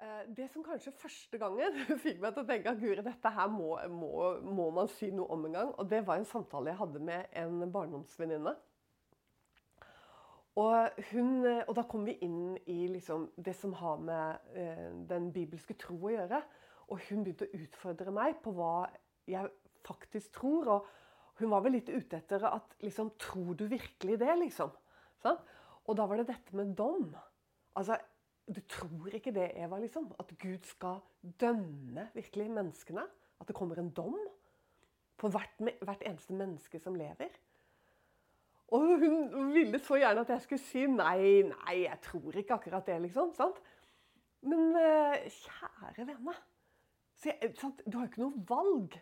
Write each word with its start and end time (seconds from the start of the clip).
Eh, 0.00 0.22
det 0.36 0.46
som 0.48 0.64
kanskje 0.64 0.94
første 0.96 1.38
gangen 1.38 1.74
fikk 2.04 2.22
meg 2.22 2.32
til 2.32 2.44
å 2.44 2.48
tenke 2.48 2.72
at 2.72 2.80
guri, 2.80 3.02
dette 3.04 3.32
her 3.36 3.50
må, 3.52 3.74
må, 3.92 4.12
må, 4.40 4.70
man 4.72 4.88
si 4.88 5.10
noe 5.12 5.28
om 5.34 5.44
en 5.44 5.56
gang, 5.58 5.72
og 5.76 5.90
det 5.90 6.00
var 6.06 6.20
en 6.20 6.28
samtale 6.28 6.72
jeg 6.72 6.80
hadde 6.80 7.02
med 7.04 7.34
en 7.36 7.66
barndomsvenninne. 7.72 8.54
Og, 10.60 11.02
hun, 11.12 11.44
og 11.46 11.70
da 11.76 11.84
kom 11.88 12.06
vi 12.08 12.16
inn 12.24 12.56
i 12.68 12.78
liksom 12.90 13.28
det 13.36 13.54
som 13.56 13.74
har 13.76 14.00
med 14.02 14.56
eh, 14.58 14.88
den 15.08 15.28
bibelske 15.34 15.76
tro 15.78 15.98
å 16.08 16.12
gjøre. 16.12 16.40
Og 16.90 17.04
hun 17.06 17.22
begynte 17.24 17.46
å 17.46 17.60
utfordre 17.60 18.12
meg 18.14 18.40
på 18.42 18.52
hva 18.56 18.88
jeg 19.30 19.52
faktisk 19.86 20.32
tror. 20.40 20.72
Og 20.74 21.40
hun 21.40 21.52
var 21.52 21.62
vel 21.64 21.76
litt 21.78 21.92
ute 21.92 22.18
etter 22.18 22.44
at 22.48 22.74
liksom, 22.82 23.12
Tror 23.20 23.54
du 23.54 23.68
virkelig 23.70 24.18
det, 24.20 24.32
liksom? 24.42 24.72
Så? 25.22 25.36
Og 25.86 25.96
da 25.96 26.08
var 26.08 26.20
det 26.20 26.32
dette 26.32 26.56
med 26.56 26.74
dom. 26.76 27.12
Altså, 27.78 28.00
du 28.50 28.60
tror 28.68 29.14
ikke 29.14 29.32
det, 29.34 29.50
Eva, 29.58 29.78
liksom? 29.78 30.10
At 30.18 30.32
Gud 30.38 30.66
skal 30.68 31.00
dømme 31.40 32.08
virkelig 32.14 32.50
menneskene? 32.50 33.04
At 33.40 33.48
det 33.48 33.56
kommer 33.56 33.78
en 33.78 33.92
dom 33.94 34.18
på 35.20 35.28
hvert, 35.28 35.62
hvert 35.80 36.02
eneste 36.06 36.34
menneske 36.36 36.80
som 36.80 36.96
lever? 36.98 37.32
Og 38.70 39.02
hun 39.02 39.52
ville 39.54 39.78
så 39.82 39.98
gjerne 39.98 40.22
at 40.22 40.30
jeg 40.30 40.44
skulle 40.44 40.62
si 40.62 40.86
nei, 40.86 41.42
nei, 41.48 41.76
jeg 41.82 41.98
tror 42.06 42.36
ikke 42.38 42.54
akkurat 42.58 42.86
det, 42.86 43.00
liksom. 43.02 43.34
sant? 43.34 43.58
Men 44.46 44.70
uh, 44.76 45.16
kjære 45.26 46.06
vene 46.06 46.36
jeg, 47.24 47.52
Du 47.60 47.98
har 47.98 48.06
jo 48.06 48.08
ikke 48.08 48.22
noe 48.22 48.46
valg. 48.48 48.96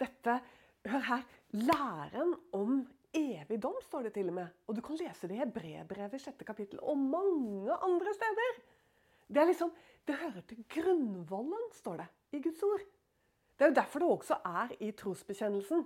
Dette 0.00 0.40
Hør 0.84 1.00
her. 1.00 1.22
Læren 1.56 2.34
om 2.52 2.82
evig 3.14 3.56
dom 3.62 3.76
står 3.80 4.02
det 4.08 4.12
til 4.18 4.28
og 4.28 4.34
med. 4.36 4.46
Og 4.66 4.76
du 4.76 4.82
kan 4.84 4.98
lese 5.00 5.28
det 5.30 5.38
i 5.38 5.40
Hebrebrevet 5.40 6.20
sjette 6.20 6.44
kapittel 6.44 6.82
og 6.82 6.98
mange 6.98 7.72
andre 7.72 8.12
steder. 8.12 8.58
Det 9.28 9.40
er 9.40 9.50
liksom, 9.50 9.72
det 10.06 10.20
hører 10.20 10.44
til 10.48 10.64
grunnvollen, 10.76 11.68
står 11.72 12.02
det 12.02 12.08
i 12.36 12.42
Guds 12.44 12.62
ord. 12.66 12.84
Det 13.54 13.64
er 13.64 13.70
jo 13.70 13.78
derfor 13.78 14.02
det 14.02 14.08
også 14.08 14.40
er 14.44 14.74
i 14.82 14.90
trosbekjennelsen. 14.90 15.84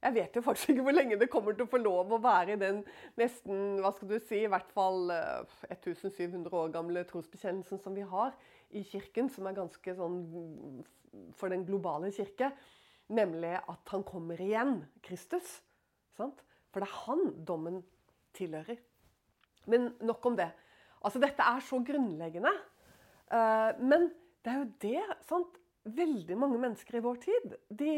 Jeg 0.00 0.14
vet 0.16 0.36
jo 0.36 0.40
faktisk 0.40 0.72
ikke 0.72 0.84
hvor 0.86 0.96
lenge 0.96 1.18
det 1.20 1.28
kommer 1.28 1.52
til 1.52 1.66
å 1.66 1.70
få 1.70 1.78
lov 1.82 2.14
å 2.16 2.20
være 2.24 2.54
i 2.54 2.60
den 2.60 2.78
nesten, 3.20 3.82
hva 3.84 3.90
skal 3.92 4.08
du 4.08 4.16
si, 4.24 4.38
i 4.46 4.48
hvert 4.48 4.70
fall 4.72 5.12
1700 5.12 6.48
eh, 6.48 6.54
år 6.56 6.72
gamle 6.72 7.02
trosbekjennelsen 7.08 7.82
som 7.84 7.96
vi 7.96 8.06
har 8.08 8.32
i 8.72 8.82
kirken, 8.88 9.28
som 9.28 9.48
er 9.50 9.58
ganske 9.58 9.94
sånn 9.98 10.22
for 11.36 11.52
den 11.52 11.66
globale 11.68 12.08
kirke. 12.16 12.48
Nemlig 13.12 13.56
at 13.58 13.92
han 13.92 14.06
kommer 14.06 14.40
igjen, 14.40 14.78
Kristus. 15.04 15.58
Sant? 16.16 16.40
For 16.70 16.80
det 16.80 16.88
er 16.88 16.98
han 17.04 17.44
dommen 17.44 17.80
tilhører. 18.38 18.78
Men 19.68 19.90
nok 20.00 20.30
om 20.30 20.38
det. 20.38 20.48
Altså, 21.04 21.20
dette 21.20 21.44
er 21.44 21.60
så 21.64 21.80
grunnleggende. 21.84 22.52
Eh, 23.30 23.70
men 23.80 24.08
det 24.44 24.52
er 24.52 24.62
jo 24.62 24.70
det 24.82 25.18
sant? 25.28 25.58
Veldig 25.90 26.36
mange 26.36 26.58
mennesker 26.60 26.98
i 26.98 27.00
vår 27.00 27.18
tid 27.22 27.54
de, 27.72 27.92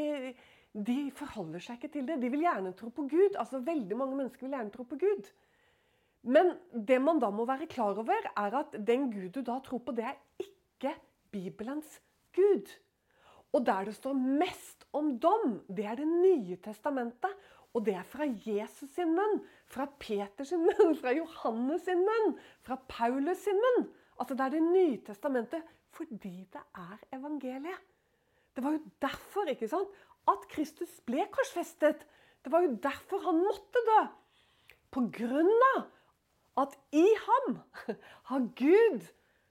de, 0.71 0.97
forholder 1.19 1.65
seg 1.65 1.81
ikke 1.81 1.91
til 1.97 2.05
det. 2.07 2.21
De 2.23 2.29
vil 2.31 2.45
gjerne 2.45 2.71
tro 2.79 2.93
på 2.95 3.09
Gud. 3.11 3.35
Altså, 3.35 3.59
veldig 3.65 3.99
mange 3.99 4.19
mennesker 4.21 4.47
vil 4.47 4.55
gjerne 4.55 4.75
tro 4.75 4.87
på 4.87 5.01
Gud. 5.01 5.33
Men 6.23 6.53
det 6.71 7.01
man 7.03 7.19
da 7.19 7.33
må 7.35 7.47
være 7.49 7.67
klar 7.67 7.99
over, 7.99 8.29
er 8.31 8.55
at 8.61 8.77
den 8.79 9.09
Gud 9.11 9.33
du 9.35 9.43
da 9.43 9.59
tror 9.67 9.83
på, 9.83 9.95
det 9.97 10.07
er 10.07 10.21
ikke 10.45 10.95
Bibelens 11.35 11.99
Gud. 12.37 12.71
Og 13.53 13.67
der 13.67 13.91
det 13.91 13.97
står 13.99 14.15
mest 14.15 14.87
om 14.95 15.17
dom, 15.21 15.59
det 15.69 15.85
er 15.85 15.99
Det 15.99 16.07
nye 16.07 16.57
testamentet. 16.63 17.35
Og 17.75 17.87
det 17.87 17.95
er 17.97 18.05
fra 18.05 18.27
Jesus 18.29 18.91
sin 18.93 19.15
munn, 19.17 19.41
fra 19.67 19.87
Peters 19.99 20.53
sin 20.53 20.61
munn, 20.61 20.95
fra 21.01 21.15
Johannes 21.17 21.87
sin 21.89 22.05
munn, 22.05 22.35
fra 22.63 22.77
Paulus 22.89 23.45
sin 23.47 23.59
munn. 23.65 23.87
Altså 24.23 24.35
Det 24.39 24.45
er 24.45 24.55
Det 24.55 24.63
nye 24.63 24.99
testamentet 25.07 25.71
fordi 25.93 26.47
det 26.53 26.61
er 26.75 26.99
evangeliet. 27.13 27.81
Det 28.57 28.65
var 28.65 28.71
jo 28.71 28.81
derfor 29.03 29.49
ikke 29.51 29.69
sant, 29.69 29.89
at 30.29 30.47
Kristus 30.49 31.01
ble 31.05 31.27
korsfestet. 31.33 32.07
Det 32.45 32.53
var 32.53 32.63
jo 32.63 32.77
derfor 32.83 33.21
han 33.27 33.41
måtte 33.43 33.83
dø. 33.89 33.99
På 34.95 35.03
grunn 35.13 35.51
av 35.75 35.83
at 36.63 36.79
i 36.93 37.05
ham 37.27 37.59
har 38.31 38.47
Gud 38.57 39.11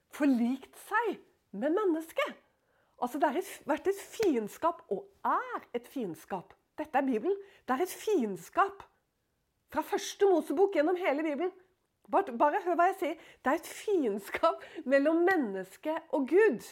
forlikt 0.10 0.80
seg 0.88 1.20
med 1.52 1.76
mennesket. 1.76 2.40
Altså 3.02 3.20
Det 3.20 3.30
har 3.30 3.52
vært 3.70 3.92
et 3.92 4.02
fiendskap, 4.16 4.82
og 4.90 5.06
er 5.26 5.68
et 5.78 5.88
fiendskap. 5.88 6.54
Dette 6.78 6.98
er 6.98 7.06
Bibelen. 7.06 7.38
Det 7.68 7.76
er 7.76 7.84
et 7.86 7.98
fiendskap 8.06 8.86
fra 9.70 9.82
første 9.82 10.26
Mosebok 10.26 10.74
gjennom 10.76 10.96
hele 10.96 11.24
Bibelen. 11.24 11.52
Bare, 12.12 12.36
bare, 12.38 12.62
hør 12.66 12.76
hva 12.76 12.90
jeg 12.92 12.98
sier. 13.00 13.28
Det 13.42 13.52
er 13.52 13.60
et 13.62 13.72
fiendskap 13.72 14.66
mellom 14.86 15.24
menneske 15.28 15.96
og 16.12 16.28
Gud. 16.32 16.66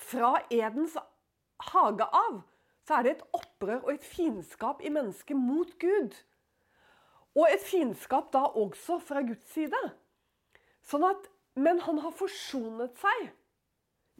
Fra 0.00 0.34
Edens 0.52 0.96
hage 1.70 2.06
av 2.06 2.42
så 2.86 2.98
er 2.98 3.06
det 3.06 3.12
et 3.16 3.26
opprør 3.36 3.84
og 3.84 3.92
et 3.94 4.04
fiendskap 4.04 4.80
i 4.82 4.92
mennesket 4.92 5.38
mot 5.38 5.72
Gud. 5.80 6.16
Og 7.38 7.46
et 7.46 7.62
fiendskap 7.62 8.32
da 8.34 8.46
også 8.58 8.98
fra 9.04 9.22
Guds 9.22 9.52
side. 9.54 9.80
Sånn 10.82 11.04
at, 11.06 11.28
men 11.54 11.78
han 11.84 12.00
har 12.02 12.16
forsonet 12.16 12.96
seg 12.98 13.28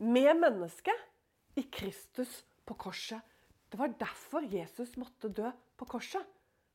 med 0.00 0.38
mennesket 0.38 1.58
i 1.58 1.66
Kristus 1.72 2.44
på 2.68 2.76
korset. 2.78 3.20
Det 3.70 3.78
var 3.78 3.92
derfor 3.98 4.46
Jesus 4.46 4.96
måtte 4.98 5.30
dø 5.34 5.50
på 5.78 5.88
korset. 5.90 6.22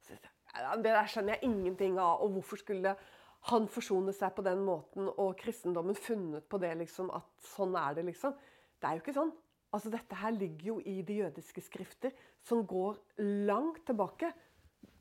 Det 0.05 0.83
der 0.83 1.07
skjønner 1.11 1.35
jeg 1.35 1.49
ingenting 1.49 1.97
av. 1.99 2.23
Og 2.23 2.37
hvorfor 2.37 2.59
skulle 2.61 2.95
han 3.49 3.67
forsonet 3.69 4.17
seg 4.17 4.33
på 4.33 4.43
den 4.45 4.63
måten, 4.65 5.09
og 5.21 5.35
kristendommen 5.37 5.97
funnet 5.97 6.47
på 6.49 6.57
det, 6.61 6.71
liksom, 6.79 7.11
at 7.13 7.27
sånn 7.53 7.75
er 7.77 7.97
det, 7.97 8.05
liksom? 8.07 8.33
Det 8.81 8.87
er 8.87 8.97
jo 8.97 9.03
ikke 9.03 9.17
sånn. 9.17 9.33
Altså, 9.75 9.91
Dette 9.93 10.17
her 10.17 10.33
ligger 10.33 10.71
jo 10.71 10.77
i 10.87 11.01
de 11.05 11.19
jødiske 11.19 11.61
skrifter, 11.65 12.15
som 12.45 12.63
går 12.65 12.97
langt 13.45 13.83
tilbake. 13.85 14.31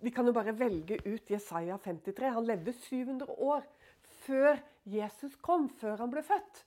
Vi 0.05 0.13
kan 0.13 0.27
jo 0.29 0.35
bare 0.37 0.57
velge 0.59 0.99
ut 1.07 1.31
Jesaja 1.31 1.79
53. 1.81 2.33
Han 2.35 2.49
levde 2.49 2.75
700 2.77 3.39
år 3.39 3.65
før 4.25 4.59
Jesus 4.89 5.37
kom, 5.45 5.69
før 5.81 6.03
han 6.03 6.13
ble 6.13 6.25
født. 6.27 6.65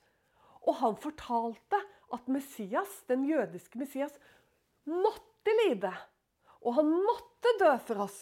Og 0.66 0.80
han 0.80 0.98
fortalte 0.98 1.78
at 2.14 2.30
Messias, 2.32 3.02
den 3.10 3.26
jødiske 3.28 3.78
Messias 3.78 4.16
måtte 4.88 5.54
lide. 5.62 5.92
Og 6.64 6.74
han 6.80 6.90
måtte 6.90 7.54
dø 7.60 7.74
for 7.86 8.06
oss. 8.08 8.18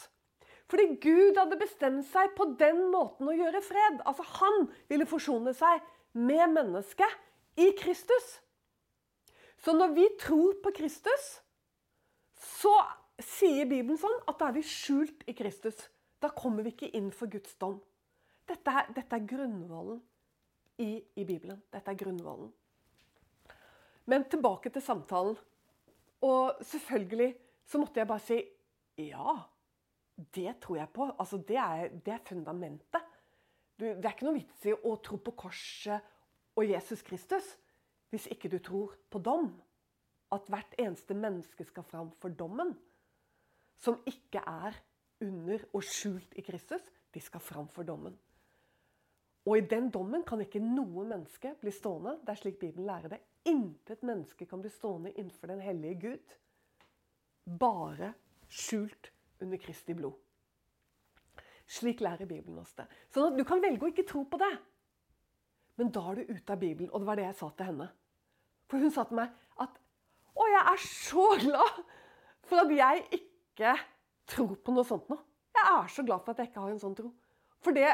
Fordi 0.67 0.97
Gud 1.03 1.39
hadde 1.39 1.59
bestemt 1.61 2.07
seg 2.11 2.33
på 2.39 2.49
den 2.59 2.89
måten 2.91 3.29
å 3.31 3.37
gjøre 3.37 3.63
fred. 3.63 4.01
Altså 4.03 4.27
Han 4.41 4.67
ville 4.91 5.07
forsone 5.07 5.55
seg 5.55 5.85
med 6.17 6.51
mennesket 6.57 7.61
i 7.63 7.71
Kristus. 7.79 8.41
Så 9.63 9.75
når 9.77 9.95
vi 9.95 10.07
tror 10.21 10.59
på 10.63 10.73
Kristus, 10.75 11.29
så 12.37 12.75
sier 13.23 13.69
Bibelen 13.69 13.99
sånn 14.01 14.19
at 14.29 14.39
da 14.41 14.51
er 14.51 14.59
vi 14.59 14.67
skjult 14.67 15.25
i 15.31 15.35
Kristus. 15.37 15.79
Da 16.21 16.33
kommer 16.35 16.67
vi 16.67 16.75
ikke 16.75 16.93
inn 16.99 17.13
for 17.15 17.31
Guds 17.31 17.55
dom. 17.61 17.79
Dette 18.47 18.73
er, 18.73 18.91
dette 18.95 19.17
er 19.17 19.27
grunnvollen 19.27 20.01
i, 20.83 20.99
i 20.99 21.25
Bibelen. 21.25 21.59
Dette 21.73 21.93
er 21.93 21.99
grunnvollen. 21.99 22.51
Men 24.07 24.27
tilbake 24.31 24.71
til 24.71 24.85
samtalen. 24.85 25.37
Og 26.27 26.63
selvfølgelig 26.65 27.33
så 27.67 27.81
måtte 27.81 28.01
jeg 28.01 28.09
bare 28.09 28.25
si 28.25 28.39
ja. 29.03 29.35
Det 30.17 30.55
tror 30.61 30.81
jeg 30.81 30.93
på. 30.95 31.11
Altså, 31.19 31.39
det, 31.49 31.57
er, 31.61 31.89
det 32.05 32.15
er 32.15 32.25
fundamentet. 32.29 33.13
Du, 33.77 33.85
det 33.85 34.05
er 34.05 34.15
ikke 34.15 34.29
noe 34.29 34.39
vits 34.39 34.65
i 34.65 34.73
å 34.73 34.97
tro 35.05 35.19
på 35.21 35.35
korset 35.37 36.13
og 36.57 36.65
Jesus 36.65 37.03
Kristus 37.05 37.53
hvis 38.13 38.29
ikke 38.33 38.49
du 38.49 38.59
tror 38.65 38.95
på 39.13 39.21
dom. 39.21 39.51
At 40.33 40.49
hvert 40.51 40.77
eneste 40.81 41.15
menneske 41.15 41.67
skal 41.69 41.85
fram 41.87 42.11
for 42.21 42.33
dommen. 42.33 42.73
Som 43.77 44.01
ikke 44.09 44.41
er 44.41 44.79
under 45.23 45.67
og 45.73 45.85
skjult 45.85 46.33
i 46.39 46.45
Kristus. 46.47 46.87
De 47.13 47.21
skal 47.21 47.43
fram 47.45 47.69
for 47.73 47.87
dommen. 47.87 48.17
Og 49.47 49.61
i 49.61 49.67
den 49.69 49.91
dommen 49.95 50.25
kan 50.27 50.41
ikke 50.43 50.63
noe 50.63 51.05
menneske 51.07 51.53
bli 51.61 51.71
stående. 51.75 52.17
Det 52.25 52.33
er 52.33 52.41
slik 52.41 52.59
Bibelen 52.63 52.89
lærer 52.89 53.13
det. 53.15 53.21
Intet 53.47 54.03
menneske 54.03 54.49
kan 54.49 54.63
bli 54.63 54.73
stående 54.75 55.13
innenfor 55.15 55.53
den 55.53 55.63
hellige 55.63 56.01
Gud. 56.03 56.35
Bare 57.61 58.15
skjult 58.51 59.13
under 59.45 59.61
Kristi 59.61 59.95
blod. 59.97 60.15
Slik 61.67 62.01
lærer 62.01 62.29
Bibelen 62.29 62.61
oss 62.63 62.75
det. 62.79 62.87
Sånn 63.11 63.33
at 63.33 63.39
du 63.39 63.43
kan 63.47 63.63
velge 63.63 63.83
å 63.87 63.91
ikke 63.91 64.07
tro 64.07 64.23
på 64.31 64.39
det. 64.41 64.53
Men 65.77 65.91
da 65.93 66.05
er 66.11 66.21
du 66.21 66.35
ute 66.37 66.55
av 66.55 66.61
Bibelen. 66.61 66.93
Og 66.93 67.03
det 67.03 67.09
var 67.09 67.19
det 67.19 67.27
jeg 67.27 67.39
sa 67.41 67.51
til 67.57 67.71
henne. 67.71 67.89
For 68.71 68.83
hun 68.83 68.95
sa 68.95 69.05
til 69.09 69.21
meg 69.21 69.35
at 69.63 69.83
Å, 70.37 70.47
jeg 70.53 70.63
er 70.69 70.83
så 70.85 71.27
glad 71.41 71.79
for 72.47 72.61
at 72.61 72.73
jeg 72.77 73.05
ikke 73.17 73.73
tror 74.29 74.57
på 74.61 74.75
noe 74.75 74.87
sånt 74.87 75.09
nå. 75.09 75.17
Jeg 75.57 75.65
er 75.73 75.87
så 75.95 76.05
glad 76.05 76.25
for 76.25 76.35
at 76.35 76.43
jeg 76.43 76.51
ikke 76.51 76.65
har 76.65 76.75
en 76.75 76.83
sånn 76.83 76.97
tro. 76.99 77.09
Det, 77.67 77.87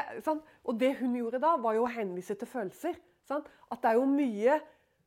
og 0.67 0.75
det 0.77 0.91
hun 0.99 1.15
gjorde 1.17 1.39
da, 1.41 1.55
var 1.57 1.77
jo 1.77 1.85
å 1.87 1.93
henvise 1.93 2.35
til 2.37 2.49
følelser. 2.49 2.99
Sant? 3.25 3.47
At 3.71 3.81
det 3.81 3.93
er 3.93 3.97
jo 3.97 4.09
mye 4.09 4.59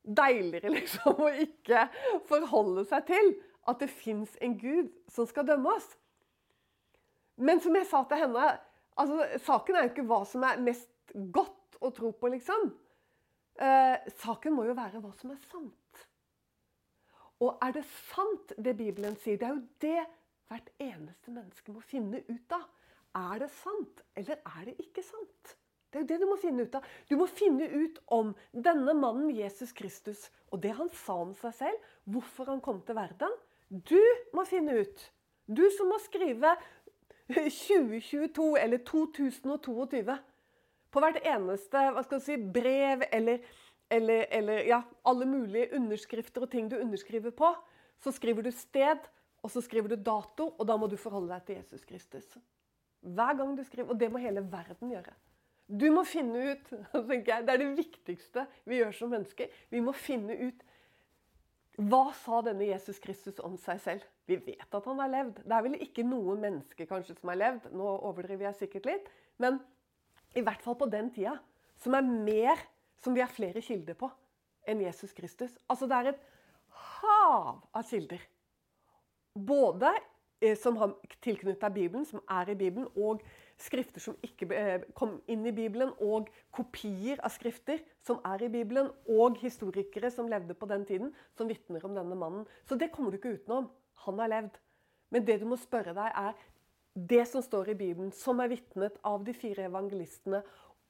deiligere 0.07 0.73
liksom, 0.79 1.21
å 1.23 1.29
ikke 1.45 1.87
forholde 2.27 2.87
seg 2.89 3.07
til 3.13 3.31
at 3.67 3.83
det 3.83 3.91
fins 3.93 4.33
en 4.43 4.57
Gud 4.59 4.91
som 5.13 5.29
skal 5.29 5.47
dømme 5.47 5.77
oss. 5.77 5.87
Men 7.37 7.61
som 7.61 7.77
jeg 7.77 7.89
sa 7.89 8.03
til 8.09 8.23
henne, 8.25 8.49
altså, 8.97 9.27
saken 9.45 9.77
er 9.77 9.87
jo 9.87 9.93
ikke 9.93 10.09
hva 10.09 10.23
som 10.29 10.45
er 10.49 10.63
mest 10.65 11.15
godt 11.15 11.79
å 11.85 11.91
tro 11.95 12.13
på, 12.17 12.31
liksom. 12.33 12.71
Eh, 13.57 14.13
saken 14.21 14.57
må 14.57 14.67
jo 14.69 14.77
være 14.77 15.01
hva 15.01 15.13
som 15.17 15.33
er 15.33 15.41
sant. 15.49 16.07
Og 17.45 17.59
er 17.65 17.75
det 17.77 17.85
sant, 18.13 18.55
det 18.57 18.77
Bibelen 18.79 19.17
sier? 19.21 19.37
Det 19.41 19.49
er 19.49 19.57
jo 19.57 19.67
det 19.85 20.07
hvert 20.49 20.73
eneste 20.81 21.33
menneske 21.33 21.75
må 21.75 21.83
finne 21.85 22.23
ut 22.29 22.57
av. 22.57 22.65
Er 23.17 23.41
det 23.45 23.51
sant, 23.59 24.03
eller 24.17 24.41
er 24.41 24.69
det 24.69 24.77
ikke 24.83 25.05
sant? 25.05 25.57
Det 25.91 26.01
er 26.01 26.05
jo 26.05 26.09
det 26.11 26.19
du 26.21 26.29
må 26.29 26.37
finne 26.41 26.67
ut 26.67 26.75
av. 26.77 26.87
Du 27.09 27.15
må 27.17 27.27
finne 27.31 27.67
ut 27.73 28.01
om 28.13 28.33
denne 28.53 28.93
mannen 28.97 29.31
Jesus 29.33 29.73
Kristus 29.77 30.27
og 30.53 30.61
det 30.65 30.75
han 30.77 30.91
sa 30.93 31.19
om 31.23 31.33
seg 31.39 31.55
selv, 31.57 31.93
hvorfor 32.05 32.51
han 32.53 32.63
kom 32.65 32.83
til 32.85 32.99
verden. 32.99 33.33
Du 33.69 34.01
må 34.37 34.45
finne 34.49 34.77
ut. 34.83 35.07
Du 35.47 35.63
som 35.77 35.89
må 35.91 35.99
skrive 36.03 36.53
2022 37.29 38.57
eller 38.61 38.83
2022 38.87 40.17
på 40.95 41.03
hvert 41.03 41.19
eneste 41.27 41.83
hva 41.93 42.03
skal 42.07 42.23
si, 42.23 42.37
brev 42.39 43.03
eller, 43.13 43.43
eller, 43.93 44.27
eller 44.33 44.69
ja, 44.69 44.81
alle 45.05 45.27
mulige 45.29 45.73
underskrifter 45.77 46.47
og 46.47 46.53
ting 46.53 46.71
du 46.71 46.79
underskriver 46.79 47.35
på, 47.37 47.51
så 48.01 48.13
skriver 48.15 48.47
du 48.47 48.53
sted, 48.55 49.03
og 49.43 49.53
så 49.53 49.63
skriver 49.63 49.93
du 49.93 49.97
dato, 50.01 50.49
og 50.57 50.67
da 50.69 50.77
må 50.79 50.89
du 50.91 50.97
forholde 50.99 51.35
deg 51.35 51.45
til 51.47 51.61
Jesus 51.61 51.85
Kristus. 51.87 52.39
Hver 53.07 53.37
gang 53.39 53.53
du 53.59 53.63
skriver, 53.65 53.91
Og 53.91 54.01
det 54.01 54.09
må 54.11 54.19
hele 54.19 54.43
verden 54.51 54.91
gjøre. 54.91 55.13
Du 55.67 55.91
må 55.91 56.05
finne 56.07 56.53
ut 56.53 56.73
tenker 57.11 57.33
jeg, 57.35 57.47
Det 57.47 57.53
er 57.53 57.63
det 57.63 57.77
viktigste 57.77 58.47
vi 58.65 58.81
gjør 58.81 58.97
som 58.97 59.13
mennesker. 59.13 59.53
Vi 59.71 59.83
må 59.83 59.93
finne 59.93 60.35
ut 60.49 60.65
hva 61.77 62.09
sa 62.17 62.41
denne 62.45 62.65
Jesus 62.71 62.99
Kristus 63.03 63.41
om 63.45 63.57
seg 63.61 63.81
selv. 63.85 64.05
Vi 64.27 64.39
vet 64.41 64.75
at 64.75 64.87
han 64.89 65.01
har 65.03 65.11
levd. 65.13 65.43
Det 65.45 65.53
er 65.53 65.65
vel 65.67 65.77
ikke 65.85 66.05
noe 66.09 66.37
menneske 66.41 66.87
kanskje 66.89 67.19
som 67.19 67.31
har 67.33 67.41
levd. 67.41 67.69
Nå 67.77 67.91
overdriver 68.09 68.49
jeg 68.49 68.61
sikkert 68.63 68.89
litt. 68.89 69.11
Men 69.43 69.59
i 70.37 70.45
hvert 70.45 70.65
fall 70.65 70.79
på 70.81 70.89
den 70.89 71.11
tida, 71.13 71.37
som 71.81 71.97
er 71.97 72.09
mer 72.09 72.63
som 73.05 73.15
vi 73.17 73.21
har 73.21 73.33
flere 73.33 73.61
kilder 73.65 73.97
på 73.99 74.09
enn 74.67 74.81
Jesus 74.83 75.13
Kristus. 75.17 75.59
Altså 75.69 75.89
det 75.89 75.99
er 75.99 76.11
et 76.15 76.25
hav 76.97 77.61
av 77.77 77.85
kilder. 77.87 78.25
Både 79.37 79.93
eh, 80.41 80.57
som 80.59 80.79
har 80.81 80.97
tilknyttet 81.25 81.77
Bibelen, 81.77 82.09
som 82.09 82.25
er 82.25 82.51
i 82.51 82.59
Bibelen, 82.59 82.89
og 82.97 83.21
skrifter 83.61 84.03
som 84.03 84.17
ikke 84.25 84.49
eh, 84.53 84.85
kom 84.97 85.17
inn 85.33 85.47
i 85.49 85.55
Bibelen, 85.57 85.93
og 86.03 86.29
kopier 86.55 87.21
av 87.25 87.33
skrifter 87.35 87.81
som 88.05 88.21
er 88.29 88.47
i 88.47 88.53
Bibelen, 88.53 88.91
og 89.09 89.39
historikere 89.41 90.11
som 90.13 90.29
levde 90.31 90.57
på 90.57 90.69
den 90.71 90.85
tiden, 90.89 91.15
som 91.39 91.49
vitner 91.49 91.85
om 91.89 91.97
denne 91.97 92.19
mannen. 92.19 92.45
Så 92.69 92.77
det 92.77 92.91
kommer 92.95 93.13
du 93.13 93.21
ikke 93.21 93.37
utenom. 93.39 93.71
Han 94.05 94.21
har 94.21 94.33
levd. 94.33 94.61
Men 95.11 95.25
det 95.25 95.41
du 95.41 95.49
må 95.49 95.59
spørre 95.61 95.95
deg, 95.97 96.13
er 96.13 96.37
det 96.97 97.25
som 97.29 97.45
står 97.45 97.73
i 97.73 97.79
Bibelen, 97.79 98.13
som 98.13 98.41
er 98.41 98.53
vitnet 98.53 98.97
av 99.05 99.25
de 99.25 99.35
fire 99.37 99.69
evangelistene 99.69 100.43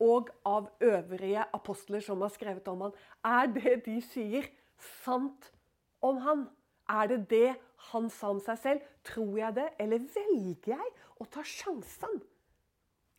og 0.02 0.30
av 0.46 0.68
øvrige 0.84 1.46
apostler 1.56 2.02
som 2.04 2.20
har 2.20 2.32
skrevet 2.34 2.66
om 2.68 2.86
han, 2.86 2.96
er 3.24 3.48
det 3.54 3.78
de 3.86 3.96
sier, 4.04 4.48
sant 5.04 5.50
om 6.04 6.20
han? 6.20 6.46
Er 6.86 7.08
det 7.10 7.22
det 7.30 7.54
han 7.90 8.10
sa 8.12 8.30
om 8.34 8.40
seg 8.44 8.60
selv? 8.62 8.90
Tror 9.06 9.38
jeg 9.40 9.56
det, 9.56 9.70
eller 9.82 10.04
velger 10.14 10.76
jeg 10.76 10.92
å 11.18 11.26
ta 11.32 11.42
sjansen 11.42 12.20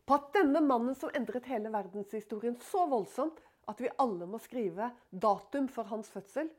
på 0.07 0.15
at 0.15 0.29
denne 0.35 0.61
mannen 0.63 0.95
som 0.95 1.11
endret 1.15 1.49
hele 1.51 1.71
verdenshistorien 1.73 2.55
så 2.63 2.85
voldsomt 2.87 3.41
at 3.67 3.81
vi 3.83 3.91
alle 3.99 4.27
må 4.29 4.39
skrive 4.39 4.91
datum 5.11 5.67
for 5.67 5.89
hans 5.91 6.09
fødsel, 6.13 6.49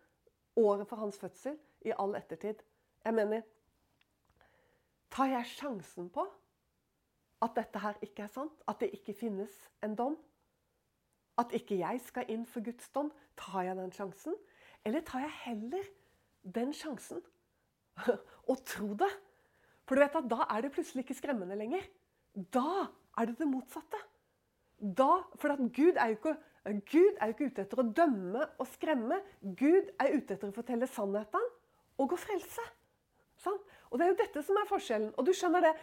året 0.60 0.88
for 0.88 1.00
hans 1.00 1.16
fødsel, 1.18 1.56
i 1.86 1.94
all 1.96 2.16
ettertid? 2.18 2.60
Jeg 3.04 3.14
mener, 3.14 3.42
Tar 5.10 5.30
jeg 5.32 5.48
sjansen 5.50 6.10
på 6.12 6.24
at 7.42 7.54
dette 7.56 7.80
her 7.80 7.96
ikke 8.04 8.26
er 8.26 8.32
sant? 8.32 8.54
At 8.68 8.80
det 8.82 8.90
ikke 8.96 9.16
finnes 9.16 9.54
en 9.84 9.94
dom? 9.96 10.18
At 11.38 11.54
ikke 11.54 11.78
jeg 11.78 12.00
skal 12.04 12.28
inn 12.32 12.44
for 12.46 12.64
Guds 12.66 12.90
dom? 12.94 13.12
Tar 13.38 13.68
jeg 13.68 13.78
den 13.78 13.94
sjansen? 13.94 14.36
Eller 14.84 15.04
tar 15.06 15.24
jeg 15.24 15.34
heller 15.44 15.88
den 16.42 16.74
sjansen 16.74 17.22
og 18.50 18.62
tro 18.66 18.92
det? 18.98 19.10
For 19.88 19.96
du 19.96 20.04
vet 20.04 20.18
at 20.20 20.28
da 20.30 20.44
er 20.50 20.64
det 20.64 20.74
plutselig 20.74 21.06
ikke 21.06 21.16
skremmende 21.22 21.56
lenger. 21.56 21.86
Da 22.52 22.88
er 23.18 23.28
det 23.28 23.38
det 23.40 23.48
motsatte. 23.50 24.00
Da, 24.78 25.24
for 25.40 25.58
Gud 25.74 25.96
er, 25.98 26.14
ikke, 26.14 26.36
Gud 26.86 27.16
er 27.18 27.30
jo 27.30 27.34
ikke 27.34 27.48
ute 27.50 27.64
etter 27.64 27.80
å 27.82 27.86
dømme 27.90 28.44
og 28.60 28.68
skremme. 28.70 29.18
Gud 29.42 29.90
er 29.98 30.14
ute 30.14 30.36
etter 30.36 30.50
å 30.50 30.54
fortelle 30.54 30.86
sannheten 30.90 31.48
og 31.98 32.14
å 32.14 32.20
frelse. 32.20 32.64
Sånn? 33.42 33.58
Og 33.90 33.98
Det 33.98 34.06
er 34.06 34.12
jo 34.12 34.20
dette 34.20 34.44
som 34.46 34.60
er 34.60 34.70
forskjellen. 34.70 35.10
Og 35.16 35.26
du 35.26 35.32
skjønner 35.34 35.68
det, 35.68 35.74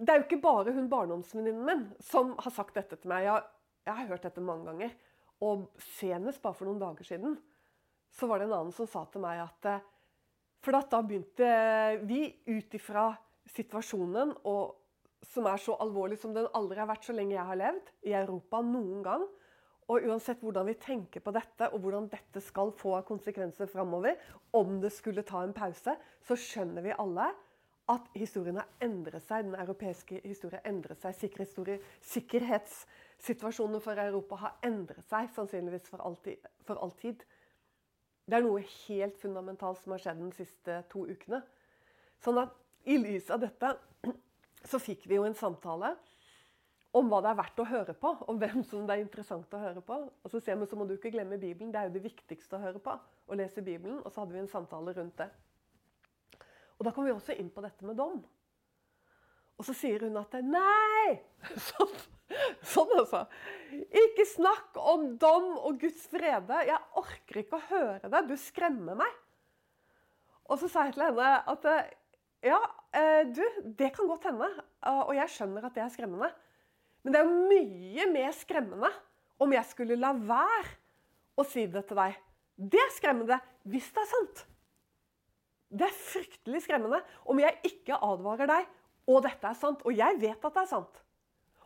det 0.00 0.12
er 0.12 0.20
jo 0.20 0.26
ikke 0.26 0.42
bare 0.42 0.74
hun 0.74 0.90
barndomsvenninnen 0.90 1.66
min 1.66 1.86
som 2.02 2.34
har 2.40 2.54
sagt 2.54 2.74
dette 2.78 2.98
til 2.98 3.12
meg. 3.12 3.26
Jeg, 3.28 3.46
jeg, 3.86 3.96
har 3.98 4.10
hørt 4.10 4.26
dette 4.26 4.44
mange 4.44 4.66
ganger. 4.70 4.98
Og 5.46 5.68
senest 5.96 6.42
bare 6.42 6.56
for 6.56 6.68
noen 6.68 6.82
dager 6.82 7.06
siden 7.06 7.38
så 8.10 8.26
var 8.26 8.40
det 8.40 8.48
en 8.48 8.56
annen 8.56 8.74
som 8.74 8.88
sa 8.90 9.04
til 9.06 9.22
meg 9.22 9.38
at 9.38 9.66
eh, 9.70 9.84
For 10.60 10.74
da 10.74 10.98
begynte 11.06 11.50
vi 12.04 12.24
ut 12.50 12.74
ifra 12.76 13.06
situasjonen, 13.54 14.34
og, 14.44 14.74
som 15.26 15.46
er 15.46 15.60
så 15.60 15.76
alvorlig 15.82 16.18
som 16.20 16.32
den 16.34 16.48
aldri 16.56 16.80
har 16.80 16.88
vært 16.90 17.04
så 17.06 17.14
lenge 17.16 17.36
jeg 17.36 17.48
har 17.50 17.60
levd 17.60 17.92
i 18.08 18.14
Europa 18.16 18.62
noen 18.64 19.04
gang, 19.04 19.26
og 19.90 20.06
uansett 20.06 20.42
hvordan 20.44 20.68
vi 20.68 20.76
tenker 20.78 21.22
på 21.24 21.32
dette, 21.34 21.66
og 21.74 21.82
hvordan 21.82 22.06
dette 22.12 22.40
skal 22.44 22.70
få 22.78 22.94
konsekvenser 23.08 23.66
framover, 23.70 24.18
om 24.54 24.78
det 24.82 24.92
skulle 24.94 25.26
ta 25.26 25.42
en 25.42 25.54
pause, 25.56 25.96
så 26.22 26.36
skjønner 26.38 26.84
vi 26.86 26.94
alle 26.94 27.26
at 27.90 28.06
historien 28.14 28.60
har 28.60 28.68
endret 28.84 29.24
seg. 29.26 29.48
Den 29.48 29.58
europeiske 29.58 30.20
historien 30.22 30.60
har 30.60 30.70
endret 30.70 31.02
seg. 31.02 31.16
Sikkerhetssituasjonen 32.06 33.82
for 33.82 33.98
Europa 33.98 34.38
har 34.44 34.56
endret 34.66 35.02
seg, 35.10 35.26
sannsynligvis 35.34 35.90
for 35.90 36.06
alltid, 36.06 36.46
for 36.68 36.78
alltid. 36.84 37.24
Det 38.30 38.38
er 38.38 38.46
noe 38.46 38.62
helt 38.62 39.18
fundamentalt 39.18 39.82
som 39.82 39.96
har 39.96 40.04
skjedd 40.04 40.22
de 40.22 40.30
siste 40.38 40.82
to 40.92 41.02
ukene. 41.10 41.42
Sånn 42.22 42.38
at 42.44 42.54
i 42.86 42.94
lys 43.00 43.26
av 43.34 43.42
dette 43.42 43.74
så 44.68 44.80
fikk 44.82 45.06
vi 45.08 45.16
jo 45.16 45.26
en 45.28 45.36
samtale 45.36 45.94
om 46.96 47.06
hva 47.06 47.20
det 47.22 47.30
er 47.30 47.38
verdt 47.38 47.60
å 47.62 47.68
høre 47.70 47.94
på, 47.94 48.10
om 48.28 48.38
hvem 48.40 48.64
som 48.66 48.86
det 48.86 48.96
er 48.96 49.04
interessant 49.04 49.54
å 49.54 49.62
høre 49.62 49.82
på. 49.86 49.96
Og 50.10 50.32
så, 50.32 50.40
vi, 50.42 50.66
så 50.66 50.78
må 50.78 50.86
du 50.88 50.96
ikke 50.96 51.12
glemme 51.14 51.38
Bibelen. 51.38 51.70
Det 51.70 51.78
er 51.78 51.86
jo 51.88 51.94
det 51.94 52.02
viktigste 52.08 52.58
å 52.58 52.64
høre 52.64 52.82
på. 52.82 52.96
Å 53.30 53.38
lese 53.38 53.62
Bibelen. 53.62 54.00
Og 54.02 54.10
så 54.10 54.24
hadde 54.24 54.34
vi 54.34 54.42
en 54.42 54.50
samtale 54.50 54.94
rundt 54.96 55.22
det. 55.22 55.28
Og 56.78 56.86
da 56.86 56.92
kom 56.96 57.06
vi 57.06 57.14
også 57.14 57.36
inn 57.38 57.52
på 57.54 57.62
dette 57.62 57.86
med 57.86 57.98
dom. 58.00 58.18
Og 59.60 59.66
så 59.68 59.76
sier 59.76 60.02
hun 60.06 60.18
at 60.18 60.34
Nei! 60.42 61.20
Sånn, 61.68 61.94
sånn 62.64 62.92
altså. 62.96 63.24
Ikke 63.70 64.26
snakk 64.28 64.78
om 64.80 65.12
dom 65.20 65.52
og 65.58 65.78
Guds 65.82 66.08
frede. 66.10 66.62
Jeg 66.66 66.80
orker 66.98 67.42
ikke 67.42 67.58
å 67.58 67.68
høre 67.70 68.10
det. 68.10 68.26
Du 68.26 68.36
skremmer 68.40 68.98
meg. 68.98 69.18
Og 70.50 70.58
så 70.58 70.66
sa 70.70 70.88
jeg 70.88 70.96
til 70.96 71.06
henne 71.06 71.34
at 71.52 71.66
ja, 72.44 72.60
eh, 72.96 73.22
du, 73.28 73.42
det 73.76 73.90
kan 73.96 74.08
godt 74.08 74.28
hende. 74.30 74.48
Og 75.06 75.12
jeg 75.16 75.32
skjønner 75.34 75.66
at 75.68 75.76
det 75.76 75.84
er 75.84 75.92
skremmende. 75.92 76.30
Men 77.04 77.14
det 77.14 77.22
er 77.22 77.32
mye 77.32 78.06
mer 78.12 78.32
skremmende 78.36 78.90
om 79.40 79.52
jeg 79.54 79.68
skulle 79.70 79.96
la 79.96 80.12
være 80.14 80.76
å 81.40 81.44
si 81.48 81.64
det 81.72 81.86
til 81.88 82.00
deg. 82.00 82.16
Det 82.60 82.80
er 82.80 82.92
skremmende 82.92 83.40
hvis 83.70 83.88
det 83.94 84.02
er 84.02 84.10
sant. 84.10 84.42
Det 85.70 85.86
er 85.86 85.96
fryktelig 85.96 86.64
skremmende 86.64 86.98
om 87.30 87.40
jeg 87.40 87.56
ikke 87.68 88.00
advarer 88.02 88.50
deg, 88.50 88.66
og 89.10 89.22
dette 89.24 89.46
er 89.46 89.58
sant, 89.58 89.84
og 89.86 89.94
jeg 89.94 90.18
vet 90.20 90.44
at 90.44 90.56
det 90.56 90.62
er 90.64 90.70
sant. 90.70 91.02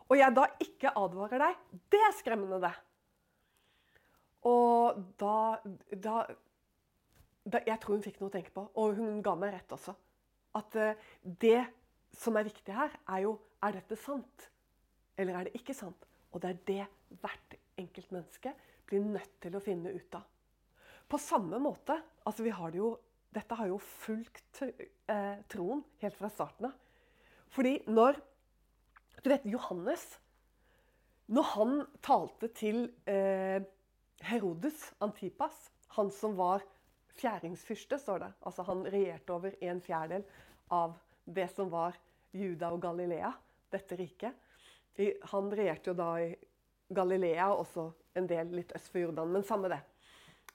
Og 0.05 0.19
jeg 0.19 0.35
da 0.37 0.45
ikke 0.61 0.93
advarer 1.01 1.41
deg. 1.41 1.61
Det 1.91 2.01
er 2.05 2.13
skremmende, 2.13 2.59
det. 2.61 2.73
Og 4.45 4.99
da, 5.17 5.37
da, 5.89 6.19
da 7.49 7.61
Jeg 7.65 7.79
tror 7.81 7.97
hun 7.97 8.05
fikk 8.05 8.19
noe 8.21 8.29
å 8.29 8.35
tenke 8.35 8.53
på, 8.53 8.67
og 8.77 8.99
hun 8.99 9.23
ga 9.25 9.33
meg 9.39 9.55
rett 9.55 9.73
også. 9.73 9.95
At 10.55 10.77
uh, 10.79 10.93
det 11.23 11.65
som 12.15 12.37
er 12.39 12.47
viktig 12.47 12.75
her, 12.75 12.93
er 13.09 13.25
jo 13.27 13.39
Er 13.65 13.71
dette 13.73 13.95
sant? 13.97 14.49
Eller 15.17 15.33
er 15.33 15.47
det 15.47 15.55
ikke 15.57 15.73
sant? 15.73 16.03
Og 16.31 16.41
det 16.43 16.49
er 16.51 16.57
det 16.67 17.19
hvert 17.23 17.55
enkelt 17.79 18.11
menneske 18.11 18.51
blir 18.85 19.01
nødt 19.01 19.39
til 19.41 19.55
å 19.55 19.61
finne 19.63 19.93
ut 19.95 20.17
av. 20.17 20.25
På 21.09 21.17
samme 21.21 21.57
måte 21.61 21.95
altså 22.25 22.45
vi 22.45 22.53
har 22.53 22.73
det 22.73 22.81
jo, 22.81 22.95
Dette 23.35 23.55
har 23.59 23.67
jo 23.67 23.77
fulgt 23.81 24.61
eh, 24.63 25.41
troen 25.51 25.81
helt 25.99 26.15
fra 26.15 26.29
starten 26.31 26.69
av. 26.69 26.75
Fordi 27.51 27.79
når 27.87 28.19
Du 29.23 29.29
vet 29.31 29.45
Johannes 29.49 30.03
Når 31.27 31.49
han 31.55 31.73
talte 32.05 32.47
til 32.53 32.85
eh, 33.09 33.63
Herodes 34.21 34.93
Antipas, 35.01 35.71
han 35.97 36.11
som 36.11 36.35
var 36.37 36.63
fjæringsfyrste, 37.15 37.99
står 37.99 38.19
det 38.23 38.31
Altså 38.45 38.65
han 38.67 38.83
regjerte 38.91 39.33
over 39.33 39.55
en 39.61 39.81
fjerdedel 39.81 40.25
av 40.75 40.95
det 41.25 41.47
som 41.53 41.69
var 41.71 41.97
Juda 42.35 42.71
og 42.73 42.81
Galilea, 42.83 43.31
dette 43.71 43.97
riket. 43.97 44.33
Han 45.31 45.49
regjerte 45.51 45.91
jo 45.91 45.97
da 45.97 46.09
i 46.23 46.33
Galilea, 46.95 47.49
og 47.51 47.63
også 47.65 47.85
en 48.19 48.27
del 48.29 48.51
litt 48.55 48.73
øst 48.75 48.91
for 48.91 49.01
Jordan. 49.01 49.31
Men 49.33 49.43
samme 49.43 49.71
det. 49.71 49.81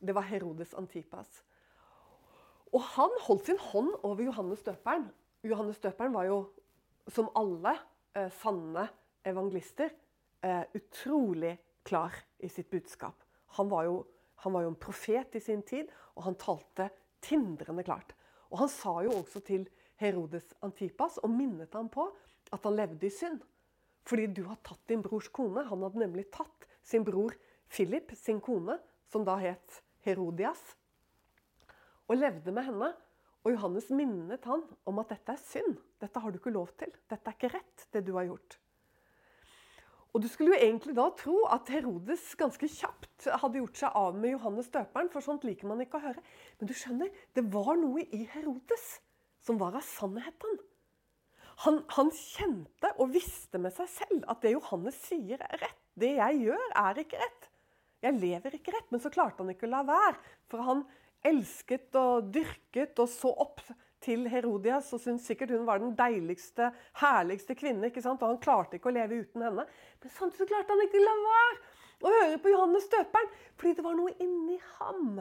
Det 0.00 0.14
var 0.16 0.28
Herodes 0.28 0.74
Antipas. 0.78 1.40
Og 2.72 2.82
han 2.94 3.16
holdt 3.26 3.48
sin 3.48 3.58
hånd 3.58 3.90
over 4.06 4.22
Johannes 4.24 4.62
døperen. 4.62 5.08
Johannes 5.42 5.80
døperen 5.82 6.14
var 6.14 6.28
jo, 6.28 6.38
som 7.10 7.30
alle 7.36 7.74
eh, 8.14 8.30
sanne 8.40 8.86
evangelister, 9.26 9.90
eh, 10.44 10.62
utrolig 10.76 11.56
klar 11.84 12.14
i 12.38 12.48
sitt 12.48 12.70
budskap. 12.70 13.24
Han 13.58 13.70
var, 13.72 13.88
jo, 13.88 14.04
han 14.44 14.54
var 14.56 14.64
jo 14.64 14.72
en 14.72 14.80
profet 14.80 15.36
i 15.36 15.42
sin 15.44 15.62
tid, 15.66 15.90
og 16.16 16.24
han 16.28 16.38
talte 16.40 16.88
tindrende 17.24 17.84
klart. 17.84 18.14
Og 18.50 18.62
han 18.62 18.72
sa 18.72 18.96
jo 19.04 19.14
også 19.20 19.42
til 19.46 19.66
Herodes 20.00 20.54
Antipas 20.64 21.18
og 21.20 21.32
minnet 21.32 21.74
ham 21.76 21.90
på 21.92 22.06
at 22.50 22.64
han 22.64 22.78
levde 22.78 23.06
i 23.06 23.12
synd. 23.12 23.40
Fordi 24.08 24.26
du 24.32 24.42
har 24.48 24.58
tatt 24.64 24.80
din 24.88 25.04
brors 25.04 25.28
kone. 25.28 25.66
Han 25.68 25.84
hadde 25.84 26.00
nemlig 26.02 26.30
tatt 26.32 26.66
sin 26.82 27.04
bror 27.06 27.36
Philip, 27.70 28.14
sin 28.16 28.40
kone, 28.42 28.78
som 29.12 29.26
da 29.26 29.36
het 29.38 29.82
Herodias, 30.06 30.62
og 32.08 32.18
levde 32.18 32.54
med 32.54 32.66
henne. 32.66 32.90
Og 33.40 33.54
Johannes 33.54 33.86
minnet 33.94 34.44
han 34.44 34.64
om 34.88 34.98
at 35.00 35.12
dette 35.14 35.32
er 35.32 35.40
synd. 35.40 35.78
Dette 36.00 36.20
har 36.20 36.32
du 36.32 36.40
ikke 36.40 36.52
lov 36.52 36.74
til. 36.80 36.90
Dette 37.08 37.30
er 37.30 37.36
ikke 37.36 37.52
rett, 37.54 37.86
det 37.94 38.02
du 38.04 38.12
har 38.18 38.26
gjort. 38.28 38.58
Og 40.10 40.22
Du 40.22 40.28
skulle 40.28 40.56
jo 40.56 40.58
egentlig 40.58 40.96
da 40.96 41.06
tro 41.14 41.36
at 41.54 41.68
Herodes 41.70 42.32
ganske 42.38 42.66
kjapt 42.66 43.28
hadde 43.30 43.60
gjort 43.60 43.78
seg 43.78 43.94
av 43.94 44.16
med 44.18 44.34
Johannes 44.34 44.70
døperen, 44.72 45.10
for 45.12 45.22
sånt 45.22 45.44
liker 45.46 45.70
man 45.70 45.82
ikke 45.84 46.00
å 46.00 46.06
høre. 46.08 46.24
Men 46.58 46.70
du 46.70 46.74
skjønner, 46.74 47.12
det 47.36 47.44
var 47.52 47.76
noe 47.78 48.02
i 48.02 48.24
Herodes 48.32 48.96
som 49.46 49.60
var 49.60 49.78
av 49.78 49.86
sannheten. 49.86 50.58
Han, 51.66 51.82
han 51.94 52.10
kjente 52.16 52.90
og 52.98 53.12
visste 53.14 53.60
med 53.60 53.74
seg 53.76 53.90
selv 53.92 54.26
at 54.32 54.42
det 54.42 54.54
Johannes 54.54 54.98
sier, 55.04 55.38
er 55.44 55.62
rett. 55.62 55.78
Det 56.00 56.14
jeg 56.16 56.42
gjør, 56.46 56.66
er 56.80 57.00
ikke 57.02 57.20
rett. 57.20 57.48
Jeg 58.00 58.16
lever 58.16 58.56
ikke 58.56 58.72
rett. 58.74 58.88
Men 58.90 59.02
så 59.04 59.12
klarte 59.12 59.44
han 59.44 59.52
ikke 59.52 59.68
å 59.68 59.74
la 59.74 59.82
være. 59.84 60.16
For 60.48 60.64
han 60.64 60.82
elsket 61.26 61.96
og 62.00 62.30
dyrket 62.32 63.02
og 63.02 63.10
så 63.12 63.32
opp 63.44 63.60
til 64.04 64.24
Herodias 64.32 64.88
og 64.96 65.02
syntes 65.02 65.26
sikkert 65.28 65.52
hun 65.54 65.66
var 65.68 65.82
den 65.82 65.92
deiligste, 65.98 66.70
herligste 67.00 67.56
kvinne. 67.58 67.90
ikke 67.90 68.02
sant? 68.04 68.22
Og 68.22 68.34
han 68.34 68.40
klarte 68.42 68.78
ikke 68.78 68.90
å 68.90 68.96
leve 68.96 69.20
uten 69.24 69.44
henne. 69.44 69.66
Men 70.00 70.14
samtidig 70.16 70.48
klarte 70.50 70.74
han 70.74 70.84
ikke 70.86 71.00
å 71.00 71.04
la 71.04 71.16
være 71.26 71.58
å 72.00 72.14
høre 72.14 72.40
på 72.40 72.54
Johannes 72.54 72.88
døperen. 72.92 73.34
Fordi 73.60 73.74
det 73.76 73.84
var 73.84 73.98
noe 73.98 74.14
inni 74.24 74.56
ham 74.78 75.20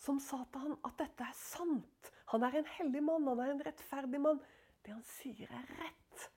som 0.00 0.18
sa 0.22 0.40
til 0.50 0.64
ham 0.64 0.76
at 0.88 0.96
dette 0.98 1.26
er 1.26 1.36
sant. 1.36 2.12
Han 2.32 2.46
er 2.46 2.60
en 2.60 2.68
hellig 2.78 3.02
mann, 3.04 3.28
han 3.28 3.42
er 3.44 3.54
en 3.54 3.64
rettferdig 3.66 4.20
mann. 4.22 4.40
Det 4.84 4.94
han 4.94 5.04
sier, 5.06 5.50
er 5.50 5.72
rett. 5.82 6.28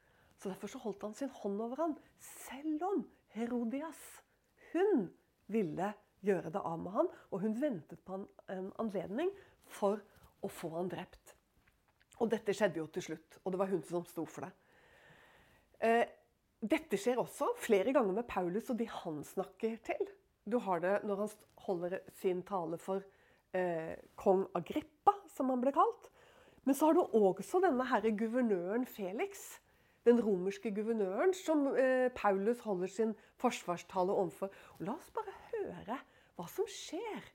Så 0.41 0.51
Derfor 0.51 0.67
så 0.67 0.81
holdt 0.83 1.05
han 1.05 1.13
sin 1.15 1.31
hånd 1.31 1.61
over 1.63 1.79
ham, 1.79 1.93
selv 2.19 2.83
om 2.83 3.05
Herodias 3.33 4.01
hun 4.73 5.05
ville 5.53 5.93
gjøre 6.25 6.51
det 6.51 6.61
av 6.65 6.81
med 6.81 6.95
han, 6.97 7.09
og 7.31 7.43
hun 7.45 7.55
ventet 7.61 8.01
på 8.03 8.17
en 8.51 8.67
anledning 8.81 9.31
for 9.77 10.01
å 10.43 10.49
få 10.51 10.73
han 10.75 10.91
drept. 10.91 11.32
Og 12.23 12.29
dette 12.31 12.55
skjedde 12.55 12.79
jo 12.79 12.87
til 12.93 13.03
slutt, 13.09 13.39
og 13.43 13.51
det 13.51 13.59
var 13.59 13.71
hun 13.73 13.81
som 13.83 14.05
sto 14.07 14.23
for 14.29 14.47
det. 14.47 14.53
Eh, 15.83 16.05
dette 16.63 16.95
skjer 16.95 17.19
også 17.19 17.49
flere 17.59 17.91
ganger 17.91 18.15
med 18.15 18.27
Paulus 18.29 18.69
og 18.71 18.79
de 18.79 18.87
han 18.87 19.19
snakker 19.27 19.75
til. 19.83 20.05
Du 20.47 20.55
har 20.63 20.79
det 20.83 21.01
når 21.03 21.25
han 21.25 21.33
holder 21.65 21.97
sin 22.21 22.39
tale 22.47 22.79
for 22.79 23.03
eh, 23.55 23.99
kong 24.19 24.45
Agrippa, 24.55 25.17
som 25.35 25.51
han 25.51 25.63
ble 25.63 25.75
kalt. 25.75 26.07
Men 26.63 26.79
så 26.79 26.87
har 26.87 26.95
du 26.95 27.03
også 27.03 27.59
denne 27.63 27.83
herre 27.89 28.13
guvernøren 28.15 28.87
Felix, 28.87 29.59
den 30.07 30.19
romerske 30.23 30.71
guvernøren, 30.75 31.35
som 31.35 31.67
eh, 31.75 32.07
Paulus 32.15 32.63
holder 32.63 32.91
sin 32.91 33.15
forsvarstale 33.43 34.15
overfor. 34.15 34.51
La 34.79 34.95
oss 34.95 35.11
bare 35.15 35.35
høre 35.51 35.99
hva 36.37 36.47
som 36.47 36.67
skjer 36.71 37.27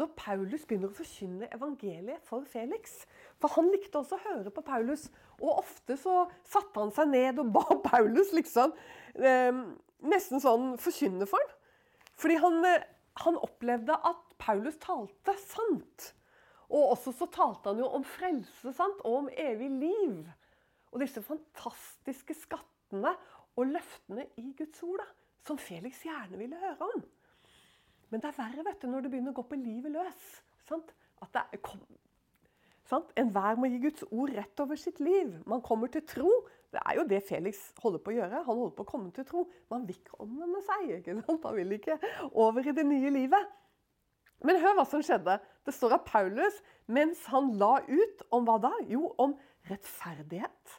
når 0.00 0.14
Paulus 0.16 0.64
begynner 0.64 0.90
å 0.90 0.96
forkynne 0.96 1.48
evangeliet 1.54 2.24
for 2.26 2.46
Felix. 2.48 3.02
For 3.40 3.52
han 3.56 3.68
likte 3.72 4.00
også 4.00 4.16
å 4.16 4.24
høre 4.24 4.52
på 4.54 4.64
Paulus, 4.64 5.08
og 5.40 5.60
ofte 5.60 5.96
så 6.00 6.22
satte 6.48 6.80
han 6.80 6.92
seg 6.96 7.12
ned 7.12 7.40
og 7.42 7.52
ba 7.54 7.64
Paulus 7.90 8.32
liksom 8.36 8.72
eh, 9.20 9.52
nesten 10.00 10.42
sånn 10.42 10.74
forkynne 10.80 11.28
for 11.28 11.42
ham. 11.44 11.56
Fordi 12.20 12.40
han, 12.40 12.58
eh, 12.68 12.88
han 13.24 13.38
opplevde 13.40 13.96
at 13.96 14.34
Paulus 14.40 14.80
talte 14.82 15.36
sant. 15.44 16.10
Og 16.70 16.92
også 16.94 17.12
så 17.16 17.26
talte 17.32 17.72
han 17.72 17.80
jo 17.82 17.88
om 17.98 18.04
frelse 18.06 18.74
sant? 18.76 19.00
og 19.04 19.24
om 19.24 19.30
evig 19.32 19.70
liv. 19.80 20.28
Og 20.90 21.02
disse 21.02 21.22
fantastiske 21.22 22.36
skattene 22.38 23.14
og 23.58 23.72
løftene 23.72 24.26
i 24.40 24.52
Guds 24.58 24.82
ord 24.86 25.02
da, 25.02 25.08
som 25.46 25.58
Felix 25.58 26.02
gjerne 26.06 26.38
ville 26.38 26.58
høre 26.60 26.92
om. 26.94 27.02
Men 28.10 28.22
det 28.22 28.30
er 28.30 28.38
verre 28.38 28.66
vet 28.66 28.82
du, 28.82 28.88
når 28.90 29.04
det 29.04 29.12
begynner 29.12 29.34
å 29.34 29.40
gå 29.40 29.46
på 29.50 29.58
livet 29.58 29.94
løs. 29.94 30.30
Sant? 30.68 30.94
At 31.20 31.34
det 31.36 31.60
kom, 31.64 31.82
sant? 32.88 33.12
Enhver 33.20 33.58
må 33.60 33.68
gi 33.70 33.80
Guds 33.82 34.06
ord 34.10 34.32
rett 34.34 34.62
over 34.62 34.78
sitt 34.80 35.00
liv. 35.02 35.36
Man 35.50 35.62
kommer 35.64 35.92
til 35.92 36.04
tro. 36.08 36.30
Det 36.70 36.82
er 36.86 36.98
jo 37.00 37.06
det 37.10 37.22
Felix 37.26 37.62
holder 37.82 38.02
på 38.02 38.12
å 38.12 38.16
gjøre. 38.16 38.42
Han 38.46 38.58
holder 38.58 38.74
på 38.78 38.86
å 38.86 38.90
komme 38.90 39.14
til 39.14 39.26
tro. 39.26 39.46
Man 39.72 39.86
vil 39.88 39.98
ikke 39.98 40.20
omvende 40.22 40.62
seg. 40.66 40.92
ikke 40.98 41.16
sant? 41.22 41.46
Han 41.46 41.56
vil 41.58 41.78
ikke 41.78 41.98
over 42.30 42.66
i 42.66 42.76
det 42.76 42.86
nye 42.86 43.14
livet. 43.14 43.56
Men 44.46 44.60
hør 44.62 44.78
hva 44.78 44.86
som 44.88 45.02
skjedde. 45.04 45.36
Det 45.66 45.74
står 45.76 45.98
av 45.98 46.06
Paulus 46.08 46.60
mens 46.90 47.22
han 47.30 47.52
la 47.60 47.76
ut 47.86 48.22
om 48.34 48.46
hva 48.48 48.56
da? 48.62 48.72
Jo, 48.90 49.10
om 49.20 49.36
rettferdighet. 49.68 50.78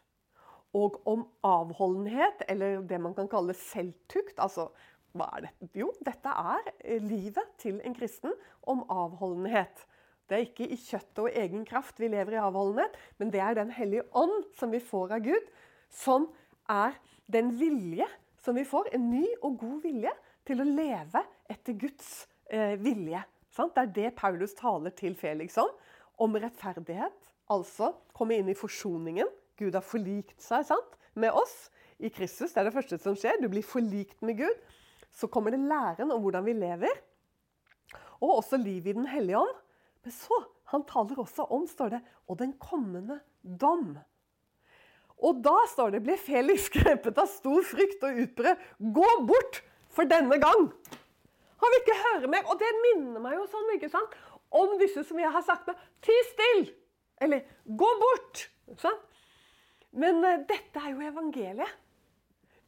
Og 0.75 0.97
om 1.07 1.25
avholdenhet, 1.45 2.45
eller 2.49 2.79
det 2.87 2.99
man 3.03 3.13
kan 3.15 3.27
kalle 3.31 3.53
selvtukt. 3.57 4.39
Altså 4.39 4.69
hva 5.17 5.27
er 5.35 5.47
dette? 5.47 5.69
Jo, 5.77 5.89
dette 6.05 6.31
er 6.31 6.67
eh, 6.79 7.01
livet 7.03 7.55
til 7.61 7.79
en 7.85 7.95
kristen 7.95 8.35
om 8.69 8.83
avholdenhet. 8.91 9.85
Det 10.29 10.37
er 10.37 10.45
ikke 10.45 10.69
i 10.71 10.77
kjøttet 10.79 11.19
og 11.19 11.37
egen 11.41 11.65
kraft 11.67 11.99
vi 11.99 12.07
lever 12.11 12.37
i 12.37 12.41
avholdenhet, 12.41 12.95
men 13.19 13.33
det 13.33 13.41
er 13.43 13.57
Den 13.59 13.71
hellige 13.75 14.05
ånd 14.15 14.45
som 14.55 14.71
vi 14.71 14.79
får 14.79 15.17
av 15.17 15.25
Gud, 15.25 15.49
som 15.91 16.29
er 16.71 16.95
den 17.31 17.51
vilje 17.59 18.07
som 18.41 18.55
vi 18.55 18.63
får, 18.65 18.93
en 18.95 19.09
ny 19.11 19.25
og 19.41 19.59
god 19.59 19.81
vilje 19.83 20.13
til 20.47 20.63
å 20.63 20.67
leve 20.67 21.21
etter 21.51 21.75
Guds 21.77 22.27
eh, 22.49 22.77
vilje. 22.79 23.21
Sant? 23.51 23.75
Det 23.75 23.83
er 23.83 23.93
det 23.97 24.15
Paulus 24.17 24.55
taler 24.57 24.95
til 24.97 25.15
Felix 25.19 25.59
om. 25.61 25.69
Om 26.21 26.39
rettferdighet, 26.39 27.29
altså 27.51 27.91
komme 28.15 28.39
inn 28.39 28.49
i 28.49 28.57
forsoningen. 28.57 29.29
Gud 29.59 29.75
har 29.75 29.85
forlikt 29.85 30.39
seg 30.41 30.65
sant? 30.71 30.97
med 31.13 31.31
oss 31.35 31.69
i 31.99 32.09
Kristus. 32.09 32.53
Det 32.53 32.61
er 32.61 32.69
det 32.69 32.75
første 32.75 32.99
som 33.01 33.17
skjer. 33.19 33.39
Du 33.41 33.49
blir 33.51 33.65
forlikt 33.65 34.21
med 34.25 34.39
Gud. 34.41 34.61
Så 35.11 35.27
kommer 35.31 35.53
det 35.53 35.59
læren 35.59 36.11
om 36.13 36.21
hvordan 36.23 36.45
vi 36.45 36.55
lever, 36.55 37.01
og 38.21 38.37
også 38.37 38.59
livet 38.61 38.93
i 38.93 38.97
Den 38.99 39.09
hellige 39.09 39.39
ånd. 39.39 39.57
Men 40.03 40.13
så 40.15 40.37
han 40.71 40.85
taler 40.87 41.19
også 41.19 41.45
om 41.51 41.65
står 41.67 41.97
det, 41.97 42.01
og 42.29 42.39
den 42.39 42.53
kommende 42.61 43.19
dom. 43.43 43.97
Og 45.21 45.43
da 45.43 45.57
står 45.69 45.93
det, 45.93 46.03
ble 46.05 46.15
Felix 46.17 46.69
grepet 46.73 47.19
av 47.21 47.29
stor 47.29 47.65
frykt 47.67 48.01
og 48.07 48.23
utbrød. 48.23 48.63
Gå 48.95 49.09
bort 49.29 49.61
for 49.91 50.09
denne 50.09 50.39
gang! 50.41 50.71
Han 51.61 51.73
vil 51.73 51.83
ikke 51.83 52.01
høre 52.01 52.29
mer. 52.31 52.47
Og 52.49 52.57
det 52.57 52.69
minner 52.81 53.21
meg 53.21 53.35
jo 53.37 53.43
sånn, 53.51 53.75
ikke 53.75 53.91
sant? 53.93 54.15
om 54.51 54.75
disse 54.81 55.03
som 55.07 55.19
jeg 55.19 55.31
har 55.31 55.43
sagt 55.47 55.69
med 55.69 55.79
Ti 56.03 56.15
still! 56.31 56.65
Eller 57.21 57.45
gå 57.65 57.89
bort! 58.01 58.47
Sånn? 58.81 58.97
Men 60.01 60.21
uh, 60.23 60.41
dette 60.47 60.81
er 60.81 60.93
jo 60.93 61.03
evangeliet. 61.05 61.79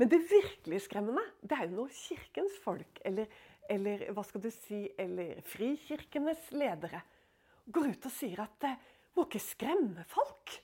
Men 0.03 0.10
det 0.12 0.17
virkelig 0.27 0.81
skremmende 0.83 1.22
det 1.48 1.55
er 1.55 1.69
jo 1.69 1.77
når 1.77 1.91
kirkens 1.95 2.55
folk, 2.60 2.98
eller, 3.07 3.29
eller 3.72 4.01
hva 4.12 4.24
skal 4.27 4.41
du 4.43 4.50
si, 4.51 4.81
eller 5.00 5.38
frikirkenes 5.48 6.50
ledere, 6.51 7.00
går 7.72 7.93
ut 7.93 8.07
og 8.10 8.12
sier 8.12 8.41
at 8.43 8.57
det 8.65 8.74
må 9.15 9.24
ikke 9.24 9.39
skremme 9.39 10.03
folk. 10.12 10.57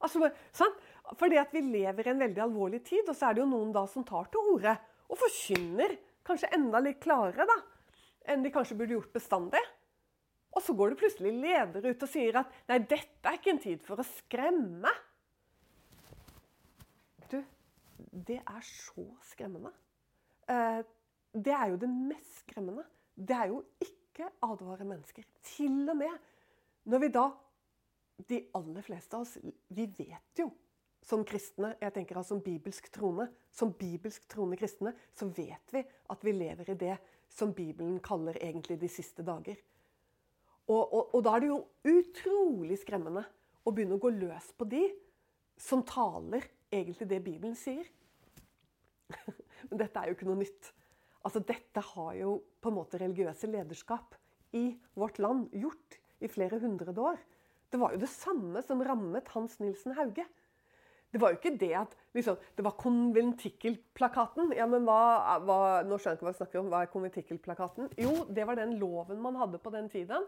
Altså, 0.00 0.30
sånn? 0.56 0.72
Fordi 1.20 1.36
at 1.36 1.52
vi 1.52 1.60
lever 1.66 2.08
i 2.08 2.14
en 2.14 2.24
veldig 2.24 2.42
alvorlig 2.46 2.80
tid, 2.86 3.04
og 3.12 3.12
så 3.12 3.28
er 3.28 3.36
det 3.36 3.42
jo 3.42 3.50
noen 3.50 3.74
da 3.76 3.82
som 3.92 4.08
tar 4.08 4.32
til 4.32 4.54
orde 4.54 4.72
og 5.04 5.20
forkynner 5.20 5.98
kanskje 6.24 6.54
enda 6.56 6.80
litt 6.80 7.04
klarere 7.04 7.44
da, 7.44 7.58
enn 8.32 8.40
de 8.40 8.54
kanskje 8.56 8.78
burde 8.80 8.96
gjort 8.96 9.12
bestandig. 9.20 9.64
Og 10.56 10.64
så 10.64 10.72
går 10.72 10.94
det 10.94 11.00
plutselig 11.02 11.34
ledere 11.44 11.92
ut 11.92 12.08
og 12.08 12.14
sier 12.16 12.40
at 12.40 12.56
nei, 12.72 12.80
dette 12.88 13.28
er 13.28 13.36
ikke 13.36 13.52
en 13.52 13.64
tid 13.68 13.84
for 13.84 14.00
å 14.00 14.08
skremme. 14.16 14.96
Det 17.98 18.38
er 18.40 18.62
så 18.64 19.06
skremmende. 19.30 19.72
Eh, 20.48 20.80
det 21.34 21.54
er 21.54 21.72
jo 21.72 21.80
det 21.82 21.90
mest 21.90 22.40
skremmende. 22.44 22.84
Det 23.14 23.36
er 23.36 23.50
jo 23.52 23.62
ikke 23.82 24.30
advare 24.42 24.86
mennesker. 24.86 25.26
Til 25.42 25.88
og 25.90 25.96
med 25.96 26.16
når 26.88 27.04
vi 27.04 27.12
da 27.12 27.28
De 28.28 28.38
aller 28.58 28.82
fleste 28.82 29.14
av 29.14 29.22
oss, 29.22 29.36
vi 29.70 29.84
vet 29.94 30.40
jo 30.40 30.48
som 31.06 31.20
kristne, 31.22 31.76
jeg 31.78 31.94
tenker 31.94 32.18
altså 32.18 32.34
som 32.34 32.40
bibelsk 32.42 32.88
troende, 32.90 33.28
som 33.54 33.70
bibelsk 33.78 34.24
troende 34.26 34.58
kristne, 34.58 34.90
så 35.14 35.28
vet 35.30 35.70
vi 35.70 35.84
at 36.10 36.24
vi 36.26 36.32
lever 36.34 36.72
i 36.72 36.76
det 36.80 36.96
som 37.30 37.52
Bibelen 37.54 38.00
kaller 38.02 38.34
egentlig 38.42 38.80
de 38.80 38.90
siste 38.90 39.22
dager. 39.22 39.60
Og, 40.66 40.82
og, 40.82 41.14
og 41.14 41.22
da 41.24 41.36
er 41.36 41.44
det 41.44 41.52
jo 41.52 41.60
utrolig 41.86 42.80
skremmende 42.82 43.22
å 43.62 43.72
begynne 43.72 44.00
å 44.00 44.02
gå 44.02 44.10
løs 44.18 44.50
på 44.58 44.66
de 44.68 44.82
som 45.62 45.86
taler 45.86 46.44
egentlig 46.72 47.08
det 47.10 47.22
Bibelen 47.24 47.56
sier. 47.58 47.86
Men 49.68 49.80
dette 49.80 50.00
er 50.00 50.10
jo 50.10 50.18
ikke 50.18 50.28
noe 50.28 50.40
nytt. 50.42 50.72
Altså, 51.26 51.42
dette 51.44 51.82
har 51.92 52.12
jo 52.18 52.38
på 52.62 52.70
en 52.70 52.78
måte 52.78 53.00
religiøse 53.00 53.50
lederskap 53.50 54.16
i 54.56 54.70
vårt 54.98 55.18
land 55.20 55.48
gjort 55.56 55.98
i 56.24 56.30
flere 56.30 56.60
hundre 56.62 56.94
år. 56.94 57.18
Det 57.68 57.80
var 57.80 57.92
jo 57.92 58.00
det 58.00 58.10
samme 58.10 58.62
som 58.64 58.82
rammet 58.84 59.28
Hans 59.34 59.58
Nilsen 59.60 59.96
Hauge. 59.98 60.24
Det 61.08 61.20
var 61.20 61.32
jo 61.32 61.38
ikke 61.38 61.56
det 61.56 61.72
at 61.76 61.94
liksom, 62.16 62.36
det 62.56 62.64
var 62.64 62.76
konventikkelplakaten. 62.80 64.52
Ja, 64.56 64.66
men 64.68 64.84
hva, 64.84 65.38
hva, 65.40 65.58
Nå 65.88 65.96
skjønner 65.96 66.16
jeg 66.16 66.18
ikke 66.18 66.26
hva 66.26 66.32
jeg 66.34 66.40
snakker 66.42 66.60
om. 66.60 66.68
Hva 66.72 66.82
er 66.84 66.92
konventikkelplakaten? 66.92 67.88
Jo, 68.00 68.12
det 68.28 68.44
var 68.48 68.60
den 68.60 68.76
loven 68.80 69.22
man 69.24 69.38
hadde 69.40 69.60
på 69.62 69.72
den 69.72 69.88
tiden. 69.92 70.26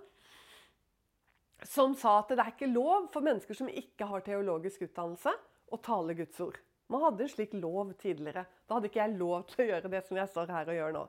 Som 1.68 1.92
sa 2.00 2.22
at 2.22 2.32
det 2.32 2.40
er 2.40 2.54
ikke 2.54 2.70
lov 2.72 3.10
for 3.12 3.24
mennesker 3.24 3.56
som 3.56 3.68
ikke 3.68 4.08
har 4.08 4.24
teologisk 4.24 4.86
utdannelse, 4.88 5.34
å 5.70 5.78
tale 5.84 6.16
Guds 6.18 6.40
ord. 6.44 6.58
Man 6.90 7.04
hadde 7.04 7.24
en 7.24 7.30
slik 7.30 7.54
lov 7.54 7.92
tidligere. 8.00 8.44
Da 8.66 8.76
hadde 8.76 8.90
ikke 8.90 9.02
jeg 9.04 9.18
lov 9.18 9.44
til 9.50 9.62
å 9.62 9.68
gjøre 9.68 9.90
det 9.92 10.02
som 10.08 10.18
jeg 10.18 10.30
står 10.32 10.54
her 10.56 10.70
og 10.72 10.78
gjør 10.78 10.96
nå. 10.96 11.04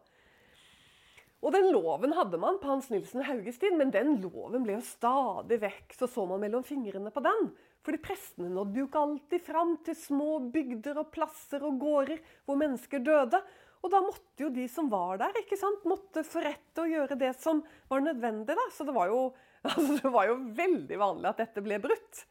Og 1.41 1.55
den 1.55 1.71
loven 1.73 2.13
hadde 2.13 2.37
man 2.37 2.59
på 2.61 2.69
Hans 2.69 2.91
Nilsen 2.93 3.23
Hauges 3.25 3.57
tid, 3.57 3.73
men 3.77 3.89
den 3.93 4.19
loven 4.21 4.61
ble 4.61 4.75
jo 4.75 4.83
stadig 4.85 5.57
vekk. 5.63 5.95
Så 5.97 6.09
så 6.11 6.25
man 6.29 6.43
mellom 6.43 6.65
fingrene 6.65 7.09
på 7.13 7.23
den. 7.25 7.49
Fordi 7.81 7.97
prestene 8.03 8.51
nådde 8.53 8.77
jo 8.77 8.85
ikke 8.85 9.01
alltid 9.01 9.43
fram 9.47 9.73
til 9.85 9.97
små 9.97 10.37
bygder 10.53 11.01
og 11.01 11.09
plasser 11.15 11.65
og 11.65 11.81
gårder 11.81 12.21
hvor 12.45 12.61
mennesker 12.61 13.01
døde. 13.01 13.41
Og 13.81 13.89
da 13.89 14.03
måtte 14.05 14.45
jo 14.45 14.51
de 14.53 14.67
som 14.69 14.89
var 14.91 15.17
der, 15.17 15.39
ikke 15.41 15.57
sant, 15.57 15.87
måtte 15.89 16.21
forrette 16.27 16.83
og 16.83 16.93
gjøre 16.93 17.17
det 17.17 17.31
som 17.41 17.63
var 17.89 18.05
nødvendig. 18.05 18.53
da. 18.53 18.67
Så 18.69 18.85
det 18.85 18.93
var 18.93 19.09
jo, 19.09 19.31
altså, 19.65 19.97
det 19.97 20.13
var 20.13 20.29
jo 20.29 20.37
veldig 20.61 21.01
vanlig 21.01 21.31
at 21.31 21.41
dette 21.41 21.65
ble 21.65 21.81
brutt. 21.81 22.27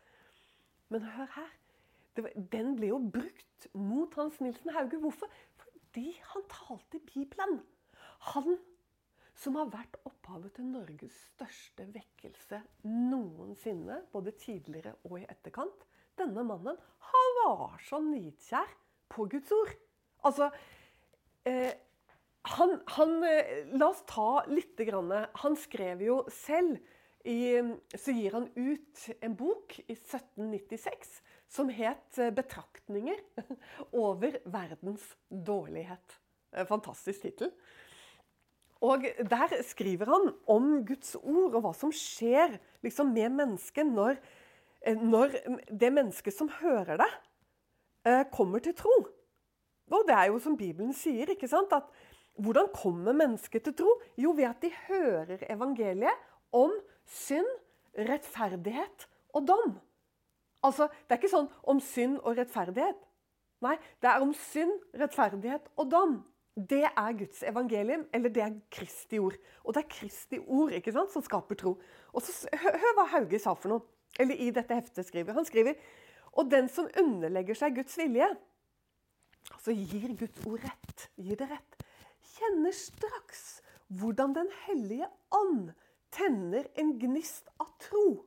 Men 0.95 1.11
hør 1.17 1.35
her. 1.35 1.51
Den 2.53 2.75
ble 2.79 2.93
jo 2.93 2.99
brukt 3.12 3.69
mot 3.75 4.15
Hans 4.19 4.41
Nilsen 4.41 4.73
Hauge. 4.75 5.00
Hvorfor? 5.03 5.31
Fordi 5.61 6.12
han 6.33 6.47
talte 6.53 7.00
Bibelen. 7.07 7.61
Han 8.33 8.59
som 9.41 9.57
har 9.57 9.71
vært 9.73 9.97
opphavet 10.05 10.53
til 10.59 10.67
Norges 10.69 11.17
største 11.31 11.87
vekkelse 11.95 12.61
noensinne, 12.85 14.03
både 14.12 14.35
tidligere 14.37 14.93
og 15.09 15.21
i 15.23 15.29
etterkant. 15.33 15.87
Denne 16.21 16.45
mannen 16.45 16.77
han 17.11 17.39
var 17.39 17.79
så 17.87 18.03
nidkjær 18.05 18.75
på 19.11 19.25
Guds 19.33 19.53
ord. 19.57 19.73
Altså 20.29 20.50
eh, 21.49 21.73
han, 22.57 22.77
han, 22.97 23.17
eh, 23.25 23.71
La 23.81 23.89
oss 23.89 24.05
ta 24.09 24.45
litt 24.50 24.81
grann. 24.89 25.12
Han 25.43 25.57
skrev 25.57 26.05
jo 26.05 26.23
selv 26.33 26.77
i, 27.25 27.61
Så 28.00 28.15
gir 28.17 28.33
han 28.33 28.49
ut 28.57 29.09
en 29.21 29.35
bok 29.37 29.77
i 29.83 29.93
1796 29.93 31.19
som 31.50 31.69
het 31.69 32.19
eh, 32.19 32.30
'Betraktninger 32.30 33.19
over 34.07 34.40
verdens 34.45 35.16
dårlighet'. 35.28 36.19
Fantastisk 36.66 37.21
tittel. 37.23 37.52
Og 38.80 39.04
Der 39.30 39.62
skriver 39.62 40.07
han 40.09 40.35
om 40.47 40.87
Guds 40.87 41.14
ord 41.14 41.54
og 41.54 41.64
hva 41.64 41.73
som 41.76 41.92
skjer 41.92 42.57
liksom, 42.83 43.12
med 43.12 43.35
mennesket 43.37 43.87
når, 43.87 44.16
eh, 44.87 44.97
når, 44.97 45.37
det 45.69 45.92
mennesket 45.92 46.35
som 46.35 46.49
hører 46.61 46.97
det, 47.02 47.11
eh, 48.07 48.25
kommer 48.33 48.59
til 48.59 48.75
tro. 48.75 48.97
Og 49.90 50.07
Det 50.09 50.14
er 50.14 50.30
jo 50.30 50.38
som 50.38 50.57
Bibelen 50.57 50.92
sier. 50.92 51.30
ikke 51.30 51.49
sant? 51.49 51.73
At 51.73 51.85
Hvordan 52.38 52.69
kommer 52.73 53.12
mennesket 53.12 53.62
til 53.64 53.75
tro? 53.75 54.00
Jo, 54.16 54.30
ved 54.33 54.45
at 54.45 54.62
de 54.62 54.71
hører 54.88 55.38
evangeliet 55.50 56.16
om 56.52 56.71
synd, 57.04 57.47
rettferdighet 57.99 59.09
og 59.35 59.49
dom. 59.49 59.80
Altså, 60.62 60.88
Det 60.88 61.14
er 61.14 61.21
ikke 61.23 61.33
sånn 61.33 61.49
om 61.64 61.81
synd 61.81 62.19
og 62.21 62.37
rettferdighet. 62.37 62.99
Nei, 63.64 63.76
det 64.00 64.09
er 64.09 64.25
om 64.25 64.35
synd, 64.37 64.73
rettferdighet 64.97 65.69
og 65.76 65.90
dom. 65.93 66.19
Det 66.57 66.85
er 66.88 67.17
Guds 67.17 67.43
evangelium, 67.47 68.07
eller 68.12 68.33
det 68.33 68.43
er 68.43 68.57
Kristi 68.73 69.21
ord. 69.21 69.37
Og 69.64 69.75
det 69.75 69.85
er 69.85 69.93
Kristi 69.93 70.40
ord 70.40 70.73
ikke 70.76 70.93
sant, 70.93 71.12
som 71.12 71.25
skaper 71.25 71.57
tro. 71.57 71.76
Og 72.12 72.25
så, 72.25 72.49
Hør, 72.52 72.95
hva 72.97 73.07
Hauge 73.14 73.38
sa 73.40 73.55
for 73.55 73.73
noe, 73.73 73.85
eller 74.19 74.37
i 74.37 74.50
dette 74.52 74.76
heftet 74.76 75.07
skriver. 75.07 75.37
Han 75.37 75.49
skriver 75.49 75.79
og 76.38 76.50
den 76.50 76.69
som 76.71 76.88
underlegger 76.99 77.59
seg 77.59 77.76
Guds 77.79 77.97
vilje, 77.99 78.29
altså 79.50 79.75
gir 79.75 80.14
Guds 80.19 80.47
ord 80.47 80.62
rett, 80.62 81.07
gir 81.19 81.38
det 81.40 81.49
rett, 81.50 81.81
kjenner 82.37 82.75
straks 82.76 83.61
hvordan 83.99 84.37
Den 84.37 84.50
hellige 84.69 85.09
ånd 85.35 85.73
tenner 86.14 86.69
en 86.79 86.93
gnist 87.00 87.49
av 87.59 87.73
tro. 87.83 88.23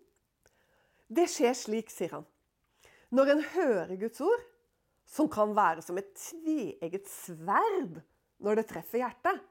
Det 1.07 1.27
skjer 1.31 1.55
slik, 1.57 1.91
sier 1.93 2.19
han. 2.19 2.25
Når 3.13 3.33
en 3.33 3.43
hører 3.53 3.95
Guds 4.01 4.21
ord, 4.23 4.45
som 5.05 5.27
kan 5.29 5.51
være 5.55 5.83
som 5.85 5.99
et 5.99 6.09
tveegget 6.17 7.09
sverd 7.11 7.99
når 8.43 8.59
det 8.59 8.69
treffer 8.71 9.03
hjertet. 9.03 9.43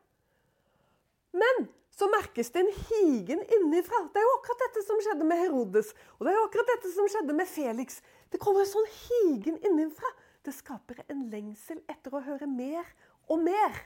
Men 1.37 1.69
så 1.93 2.09
merkes 2.13 2.51
det 2.53 2.63
en 2.63 2.73
higen 2.89 3.43
innifra. 3.57 4.01
Det 4.13 4.21
er 4.21 4.27
jo 4.27 4.35
akkurat 4.39 4.65
dette 4.65 4.83
som 4.87 5.01
skjedde 5.05 5.29
med 5.29 5.43
Herodes. 5.43 5.93
Og 6.19 6.25
det 6.25 6.33
er 6.33 6.39
jo 6.39 6.47
akkurat 6.49 6.71
dette 6.73 6.93
som 6.95 7.09
skjedde 7.13 7.37
med 7.37 7.49
Felix. 7.49 8.01
Det 8.33 8.41
kommer 8.41 8.65
en 8.65 8.73
sånn 8.73 8.91
higen 8.97 9.59
innenfra. 9.61 10.09
Det 10.43 10.55
skaper 10.57 11.05
en 11.13 11.27
lengsel 11.31 11.83
etter 11.93 12.17
å 12.17 12.25
høre 12.25 12.49
mer 12.51 12.89
og 13.31 13.45
mer. 13.45 13.77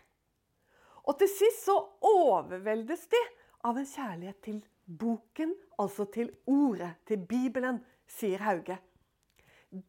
Og 1.07 1.19
til 1.21 1.31
sist 1.31 1.67
så 1.67 1.77
overveldes 2.07 3.05
de 3.13 3.21
av 3.67 3.77
en 3.79 3.87
kjærlighet 3.91 4.41
til 4.47 4.63
boken, 4.87 5.55
altså 5.79 6.07
til 6.15 6.31
ordet, 6.47 6.95
til 7.07 7.27
Bibelen, 7.27 7.81
sier 8.07 8.39
Hauge. 8.39 8.79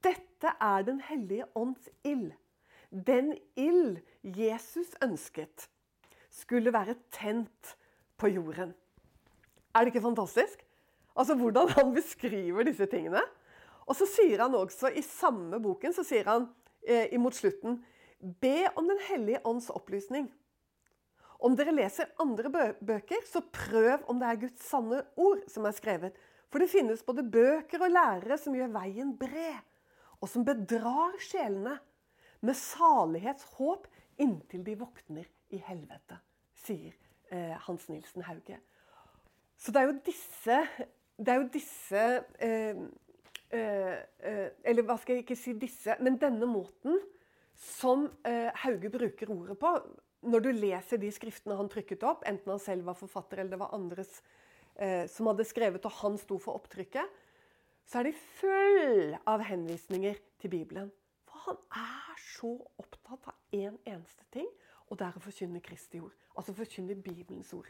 Dette 0.04 0.54
er 0.60 0.84
Den 0.84 1.02
hellige 1.02 1.46
ånds 1.56 1.90
ild. 2.04 2.32
Den 2.92 3.38
ild 3.56 3.98
Jesus 4.24 4.96
ønsket 5.04 5.70
skulle 6.30 6.74
være 6.74 6.96
tent 7.12 7.78
på 8.18 8.28
jorden. 8.28 8.74
Er 9.76 9.80
det 9.80 9.94
ikke 9.94 10.02
fantastisk? 10.02 10.64
Altså 11.16 11.36
Hvordan 11.36 11.70
han 11.70 11.94
beskriver 11.94 12.64
disse 12.64 12.86
tingene. 12.86 13.22
Og 13.86 13.96
så 13.96 14.06
sier 14.10 14.42
han 14.42 14.56
også 14.56 14.92
i 14.96 15.02
samme 15.02 15.62
boken 15.64 15.94
så 15.96 16.04
sier 16.04 16.28
han 16.28 16.50
eh, 16.84 17.08
imot 17.16 17.36
slutten 17.36 17.80
Be 18.42 18.66
om 18.76 18.88
Den 18.90 19.00
hellige 19.10 19.42
ånds 19.46 19.70
opplysning. 19.70 20.32
Om 21.40 21.56
dere 21.58 21.74
leser 21.76 22.10
andre 22.22 22.50
bø 22.50 22.64
bøker, 22.82 23.22
så 23.30 23.44
prøv 23.54 24.06
om 24.10 24.20
det 24.20 24.30
er 24.30 24.42
Guds 24.42 24.66
sanne 24.66 25.04
ord 25.22 25.44
som 25.52 25.68
er 25.70 25.76
skrevet. 25.78 26.16
For 26.50 26.64
det 26.64 26.72
finnes 26.72 27.04
både 27.06 27.26
bøker 27.28 27.84
og 27.86 27.94
lærere 27.94 28.38
som 28.42 28.56
gjør 28.56 28.72
veien 28.74 29.14
bred, 29.20 29.60
og 30.18 30.32
som 30.32 30.46
bedrar 30.48 31.18
sjelene 31.22 31.76
med 32.42 32.58
salighetshåp 32.58 33.86
inntil 34.22 34.64
de 34.66 34.78
våkner 34.80 35.28
i 35.54 35.60
helvete, 35.62 36.18
sier 36.66 36.96
eh, 37.30 37.54
Hans 37.68 37.86
Nilsen 37.92 38.26
Hauge. 38.26 38.58
Så 39.58 39.74
det 39.74 39.82
er 39.82 39.92
jo 39.92 39.98
disse, 40.06 40.58
er 41.18 41.38
jo 41.42 41.48
disse 41.54 42.04
eh, 42.46 42.82
eh, 43.52 43.94
eh, 44.22 44.50
Eller 44.64 44.86
hva 44.86 44.98
skal 45.02 45.18
jeg 45.18 45.26
ikke 45.26 45.40
si 45.40 45.56
disse, 45.58 45.98
men 46.02 46.20
denne 46.22 46.50
måten 46.50 47.00
som 47.58 48.06
eh, 48.28 48.50
Hauge 48.64 48.92
bruker 48.94 49.34
ordet 49.34 49.58
på. 49.62 49.74
Når 50.26 50.44
du 50.44 50.50
leser 50.56 51.00
de 51.02 51.10
skriftene 51.14 51.58
han 51.60 51.70
trykket 51.70 52.04
opp, 52.08 52.24
enten 52.26 52.56
han 52.56 52.62
selv 52.62 52.88
var 52.88 52.98
forfatter 52.98 53.42
eller 53.42 53.54
det 53.54 53.62
var 53.62 53.76
andres 53.78 54.22
eh, 54.76 55.06
som 55.12 55.30
hadde 55.30 55.46
skrevet, 55.46 55.86
og 55.86 56.00
han 56.02 56.18
sto 56.22 56.40
for 56.42 56.58
opptrykket, 56.58 57.20
så 57.88 58.00
er 58.00 58.10
de 58.10 58.16
full 58.40 59.14
av 59.30 59.44
henvisninger 59.48 60.18
til 60.42 60.52
Bibelen. 60.52 60.90
For 61.28 61.46
han 61.46 61.60
er 61.80 62.24
så 62.24 62.56
opptatt 62.82 63.30
av 63.30 63.36
én 63.56 63.70
en 63.70 63.80
eneste 63.86 64.26
ting, 64.34 64.50
og 64.88 65.00
det 65.00 65.08
er 65.08 65.20
å 65.20 65.24
forkynne 65.24 65.62
Kristi 65.64 66.02
ord. 66.04 66.16
Altså 66.36 66.56
forkynne 66.56 66.96
Bibelens 66.96 67.54
ord. 67.56 67.70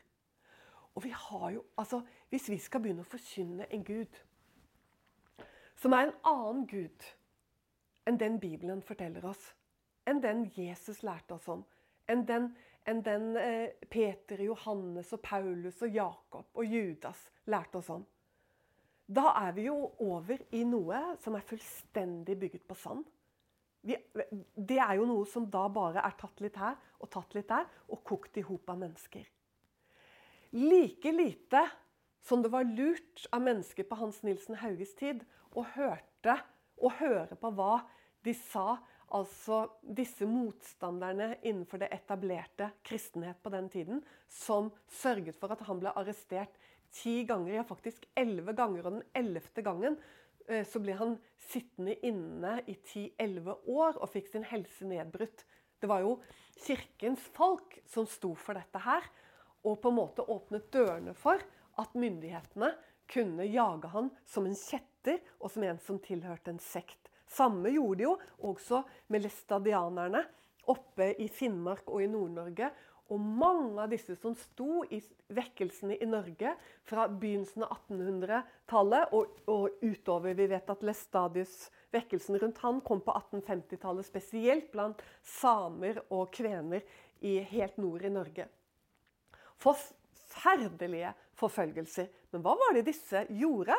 Og 0.98 1.04
vi 1.04 1.12
har 1.14 1.52
jo, 1.54 1.64
altså, 1.78 2.02
Hvis 2.30 2.50
vi 2.50 2.58
skal 2.58 2.82
begynne 2.82 3.06
å 3.06 3.12
forkynne 3.12 3.68
en 3.70 3.84
Gud 3.86 4.24
som 5.78 5.94
er 5.94 6.08
en 6.08 6.16
annen 6.26 6.66
Gud 6.68 7.06
enn 8.10 8.18
den 8.18 8.40
Bibelen 8.42 8.82
forteller 8.82 9.26
oss, 9.30 9.54
enn 10.10 10.24
den 10.24 10.48
Jesus 10.56 11.04
lærte 11.04 11.36
oss 11.36 11.48
om, 11.48 11.62
enn 12.08 12.26
den, 12.28 12.52
enn 12.88 13.04
den 13.06 13.36
eh, 13.42 13.74
Peter, 13.90 14.42
Johannes 14.44 15.12
og 15.16 15.22
Paulus 15.26 15.82
og 15.86 15.96
Jakob 15.96 16.58
og 16.58 16.66
Judas 16.66 17.28
lærte 17.52 17.82
oss 17.82 17.92
om, 17.94 18.06
da 19.08 19.32
er 19.46 19.54
vi 19.56 19.70
jo 19.70 19.78
over 20.04 20.42
i 20.56 20.66
noe 20.68 21.00
som 21.24 21.38
er 21.38 21.46
fullstendig 21.48 22.36
bygget 22.40 22.66
på 22.68 22.76
sand 22.76 23.06
vi, 23.88 23.96
det 24.56 24.80
er 24.84 24.98
jo 25.00 25.08
noe 25.08 25.26
som 25.30 25.48
da 25.52 25.66
bare 25.72 26.04
er 26.04 26.16
tatt 26.20 26.42
litt 26.44 26.58
her 26.60 26.78
og 26.98 27.12
tatt 27.14 27.36
litt 27.38 27.50
der, 27.50 27.68
og 27.94 28.02
kokt 28.08 28.40
i 28.40 28.46
hop 28.46 28.72
av 28.74 28.80
mennesker. 28.82 29.26
Like 30.58 31.12
lite 31.14 31.62
som 32.26 32.42
det 32.44 32.52
var 32.52 32.68
lurt 32.68 33.28
av 33.36 33.44
mennesker 33.46 33.86
på 33.88 34.00
Hans 34.00 34.24
Nilsen 34.26 34.58
Hauges 34.64 34.96
tid 34.98 35.22
å, 35.54 35.64
hørte, 35.76 36.40
å 36.82 36.92
høre 37.00 37.38
på 37.40 37.52
hva 37.56 37.84
de 38.28 38.36
sa, 38.38 38.78
altså 39.16 39.64
disse 39.82 40.28
motstanderne 40.28 41.38
innenfor 41.40 41.80
det 41.82 41.92
etablerte 41.96 42.70
kristenhet 42.86 43.40
på 43.44 43.54
den 43.54 43.72
tiden, 43.72 44.04
som 44.28 44.70
sørget 45.00 45.40
for 45.40 45.56
at 45.56 45.64
han 45.68 45.80
ble 45.82 45.96
arrestert 45.96 46.60
ti 46.92 47.22
ganger, 47.28 47.58
ja 47.58 47.68
faktisk 47.68 48.06
elleve 48.18 48.56
ganger, 48.56 48.86
og 48.86 49.00
den 49.00 49.08
ellevte 49.16 49.64
gangen 49.64 49.98
Eh, 50.48 50.64
så 50.68 50.80
ble 50.80 50.96
han 50.96 51.16
sittende 51.50 51.98
inne 52.08 52.58
i 52.72 52.76
10-11 52.76 53.68
år 53.74 54.00
og 54.00 54.12
fikk 54.14 54.32
sin 54.32 54.48
helse 54.48 54.88
nedbrutt. 54.88 55.44
Det 55.78 55.90
var 55.92 56.04
jo 56.06 56.18
kirkens 56.64 57.26
folk 57.36 57.78
som 57.90 58.08
sto 58.10 58.34
for 58.40 58.58
dette 58.58 58.82
her, 58.82 59.04
og 59.68 59.82
på 59.84 59.92
en 59.92 60.00
måte 60.00 60.26
åpnet 60.32 60.70
dørene 60.74 61.14
for 61.18 61.42
at 61.78 61.98
myndighetene 62.00 62.72
kunne 63.12 63.46
jage 63.48 63.92
han 63.92 64.10
som 64.28 64.48
en 64.48 64.58
kjetter 64.58 65.20
og 65.40 65.52
som 65.52 65.66
en 65.68 65.80
som 65.84 66.00
tilhørte 66.04 66.54
en 66.54 66.64
sekt 66.64 67.12
Samme 67.28 67.72
gjorde 67.74 68.00
de 68.00 68.08
jo 68.08 68.18
også 68.50 68.84
med 69.12 69.26
læstadianerne 69.26 70.24
oppe 70.72 71.14
i 71.22 71.28
Finnmark 71.32 71.88
og 71.92 72.04
i 72.04 72.12
Nord-Norge. 72.12 72.70
Og 73.08 73.20
mange 73.24 73.80
av 73.80 73.92
disse 73.92 74.18
som 74.20 74.34
sto 74.36 74.82
i 74.92 75.00
vekkelsene 75.32 75.96
i 75.96 76.08
Norge 76.10 76.52
fra 76.88 77.06
begynnelsen 77.08 77.64
av 77.64 77.78
1800-tallet 77.88 79.14
og, 79.16 79.38
og, 79.48 79.78
utover 79.80 80.36
Vi 80.36 80.48
vet 80.52 80.74
at 80.74 80.84
Lestadius, 80.84 81.56
vekkelsen 81.96 82.40
rundt 82.42 82.60
han, 82.66 82.82
kom 82.84 83.00
på 83.06 83.16
1850-tallet, 83.16 84.08
spesielt 84.08 84.68
blant 84.74 85.04
samer 85.24 86.02
og 86.10 86.34
kvener 86.36 86.84
i 87.24 87.38
helt 87.48 87.80
nord 87.80 88.04
i 88.04 88.12
Norge. 88.12 88.50
Forferdelige 89.64 91.16
forfølgelser. 91.40 92.12
Men 92.36 92.44
hva 92.44 92.58
var 92.60 92.76
det 92.76 92.90
disse 92.90 93.24
gjorde? 93.40 93.78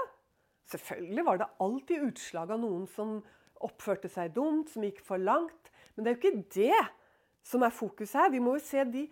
Selvfølgelig 0.72 1.24
var 1.24 1.40
det 1.40 1.52
alltid 1.64 2.08
utslag 2.08 2.56
av 2.56 2.64
noen 2.64 2.88
som 2.96 3.18
oppførte 3.64 4.10
seg 4.12 4.34
dumt, 4.36 4.70
som 4.72 4.84
gikk 4.86 5.00
for 5.04 5.20
langt. 5.20 5.72
Men 5.94 6.04
det 6.04 6.10
er 6.10 6.16
jo 6.16 6.20
ikke 6.22 6.48
det 6.54 6.82
som 7.46 7.64
er 7.64 7.74
fokuset 7.74 8.20
her. 8.20 8.32
Vi 8.34 8.42
må 8.42 8.56
jo 8.56 8.64
se 8.64 8.84
de 8.86 9.06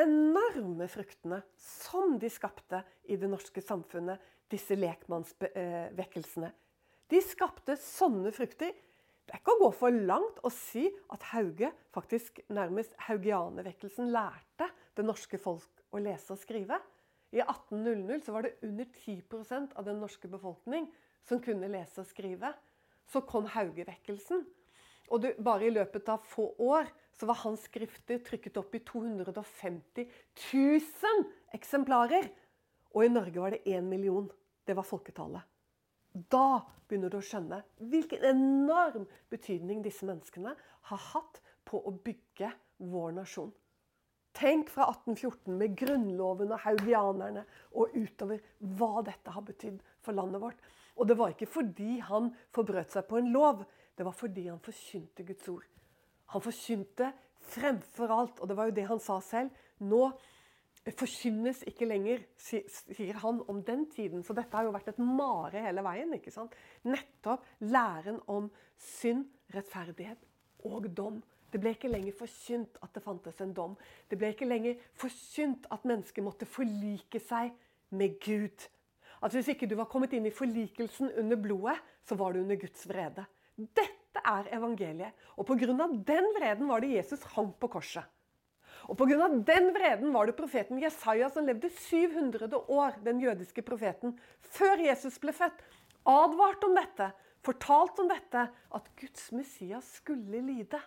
enorme 0.00 0.86
fruktene 0.90 1.40
som 1.58 2.16
de 2.20 2.30
skapte 2.30 2.82
i 3.10 3.18
det 3.18 3.30
norske 3.30 3.62
samfunnet, 3.64 4.20
disse 4.50 4.76
lekmannsvekkelsene. 4.78 6.50
De 7.10 7.18
skapte 7.22 7.74
sånne 7.78 8.30
frukter. 8.34 8.72
Det 9.26 9.34
er 9.34 9.42
ikke 9.42 9.54
å 9.56 9.62
gå 9.64 9.70
for 9.78 9.94
langt 9.94 10.38
å 10.46 10.50
si 10.54 10.86
at 11.14 11.26
Hauge, 11.30 11.70
faktisk 11.94 12.40
nærmest 12.50 12.96
haugianervekkelsen, 13.06 14.10
lærte 14.14 14.66
det 14.98 15.06
norske 15.06 15.38
folk 15.38 15.84
å 15.94 16.02
lese 16.02 16.34
og 16.34 16.40
skrive. 16.40 16.78
I 17.30 17.42
1800 17.44 18.24
så 18.26 18.34
var 18.34 18.46
det 18.46 18.56
under 18.66 18.88
10% 18.90 19.76
av 19.78 19.86
den 19.86 20.00
norske 20.02 20.30
befolkning 20.30 20.88
som 21.26 21.42
kunne 21.42 21.70
lese 21.70 22.02
og 22.02 22.08
skrive. 22.10 22.50
Så 23.10 23.22
kom 23.26 23.48
Haugevekkelsen. 23.50 24.44
Og 25.10 25.22
du, 25.24 25.30
bare 25.42 25.66
i 25.66 25.74
løpet 25.74 26.08
av 26.12 26.22
få 26.30 26.52
år 26.62 26.90
så 27.18 27.26
var 27.28 27.42
hans 27.42 27.66
skrifter 27.66 28.20
trykket 28.24 28.60
opp 28.60 28.74
i 28.78 28.82
250 28.86 30.06
000 30.52 31.24
eksemplarer. 31.56 32.30
Og 32.94 33.06
i 33.06 33.12
Norge 33.12 33.42
var 33.42 33.54
det 33.54 33.64
én 33.66 33.88
million. 33.90 34.30
Det 34.66 34.76
var 34.78 34.86
folketallet. 34.86 35.42
Da 36.30 36.62
begynner 36.88 37.10
du 37.10 37.18
å 37.20 37.24
skjønne 37.24 37.60
hvilken 37.90 38.24
enorm 38.32 39.06
betydning 39.30 39.82
disse 39.82 40.06
menneskene 40.06 40.54
har 40.90 41.02
hatt 41.10 41.42
på 41.66 41.82
å 41.86 41.92
bygge 41.94 42.50
vår 42.90 43.14
nasjon. 43.18 43.52
Tenk 44.34 44.70
fra 44.70 44.86
1814 44.92 45.56
med 45.58 45.74
Grunnloven 45.78 46.54
og 46.54 46.62
haugianerne 46.62 47.42
og 47.74 47.94
utover 47.98 48.42
hva 48.78 49.02
dette 49.06 49.34
har 49.34 49.46
betydd 49.46 49.80
for 50.02 50.16
landet 50.16 50.42
vårt. 50.42 50.58
Og 51.00 51.08
det 51.08 51.16
var 51.16 51.32
ikke 51.32 51.48
fordi 51.48 51.98
han 52.04 52.28
forbrøt 52.52 52.92
seg 52.92 53.06
på 53.08 53.20
en 53.20 53.30
lov, 53.32 53.64
det 53.96 54.04
var 54.04 54.16
fordi 54.16 54.46
han 54.50 54.60
forkynte 54.60 55.24
Guds 55.24 55.48
ord. 55.48 55.64
Han 56.34 56.44
forkynte 56.44 57.08
fremfor 57.50 58.12
alt, 58.12 58.40
og 58.40 58.48
det 58.48 58.56
var 58.58 58.68
jo 58.68 58.76
det 58.76 58.86
han 58.90 59.00
sa 59.02 59.16
selv. 59.24 59.56
Nå 59.80 60.02
forkynnes 60.96 61.62
ikke 61.68 61.88
lenger, 61.88 62.22
sier 62.40 63.18
han 63.20 63.40
om 63.48 63.60
den 63.64 63.86
tiden. 63.92 64.22
Så 64.24 64.36
dette 64.36 64.56
har 64.56 64.64
jo 64.68 64.74
vært 64.74 64.92
et 64.92 65.02
mare 65.02 65.64
hele 65.66 65.84
veien. 65.84 66.12
ikke 66.16 66.32
sant? 66.32 66.54
Nettopp 66.84 67.44
læren 67.60 68.20
om 68.28 68.50
synd, 68.76 69.26
rettferdighet 69.54 70.24
og 70.68 70.88
dom. 70.96 71.20
Det 71.50 71.58
ble 71.60 71.74
ikke 71.74 71.90
lenger 71.90 72.14
forkynt 72.14 72.78
at 72.84 72.94
det 72.94 73.02
fantes 73.02 73.40
en 73.42 73.54
dom. 73.54 73.76
Det 74.08 74.18
ble 74.18 74.30
ikke 74.32 74.48
lenger 74.48 74.78
forkynt 75.00 75.66
at 75.72 75.84
mennesker 75.88 76.22
måtte 76.22 76.46
forlike 76.46 77.20
seg 77.24 77.50
med 77.90 78.20
Gud. 78.22 78.68
At 79.20 79.34
Hvis 79.36 79.50
ikke 79.52 79.68
du 79.68 79.76
var 79.76 79.88
kommet 79.90 80.14
inn 80.16 80.26
i 80.26 80.32
forlikelsen 80.32 81.12
under 81.20 81.36
blodet, 81.36 81.76
så 82.08 82.16
var 82.16 82.32
du 82.32 82.40
under 82.40 82.56
Guds 82.56 82.86
vrede. 82.88 83.26
Dette 83.56 84.22
er 84.24 84.48
evangeliet. 84.56 85.12
Og 85.36 85.46
pga. 85.46 85.66
den 85.66 86.30
vreden 86.38 86.68
var 86.68 86.80
det 86.80 86.94
Jesus 86.94 87.22
hang 87.34 87.52
på 87.52 87.68
korset. 87.68 88.04
Og 88.88 88.96
pga. 88.96 89.28
den 89.28 89.74
vreden 89.76 90.12
var 90.12 90.26
det 90.26 90.36
profeten 90.36 90.80
Jesaja 90.80 91.28
som 91.28 91.46
levde 91.46 91.68
700 91.68 92.48
år, 92.68 92.96
den 93.04 93.20
jødiske 93.20 93.62
profeten, 93.62 94.18
før 94.40 94.80
Jesus 94.80 95.18
ble 95.18 95.32
født, 95.36 95.60
advart 96.08 96.64
om 96.64 96.74
dette, 96.74 97.10
fortalt 97.44 98.00
om 98.00 98.08
dette, 98.08 98.48
at 98.48 98.88
Guds 98.96 99.32
Messias 99.32 99.84
skulle 100.00 100.40
lide. 100.40 100.80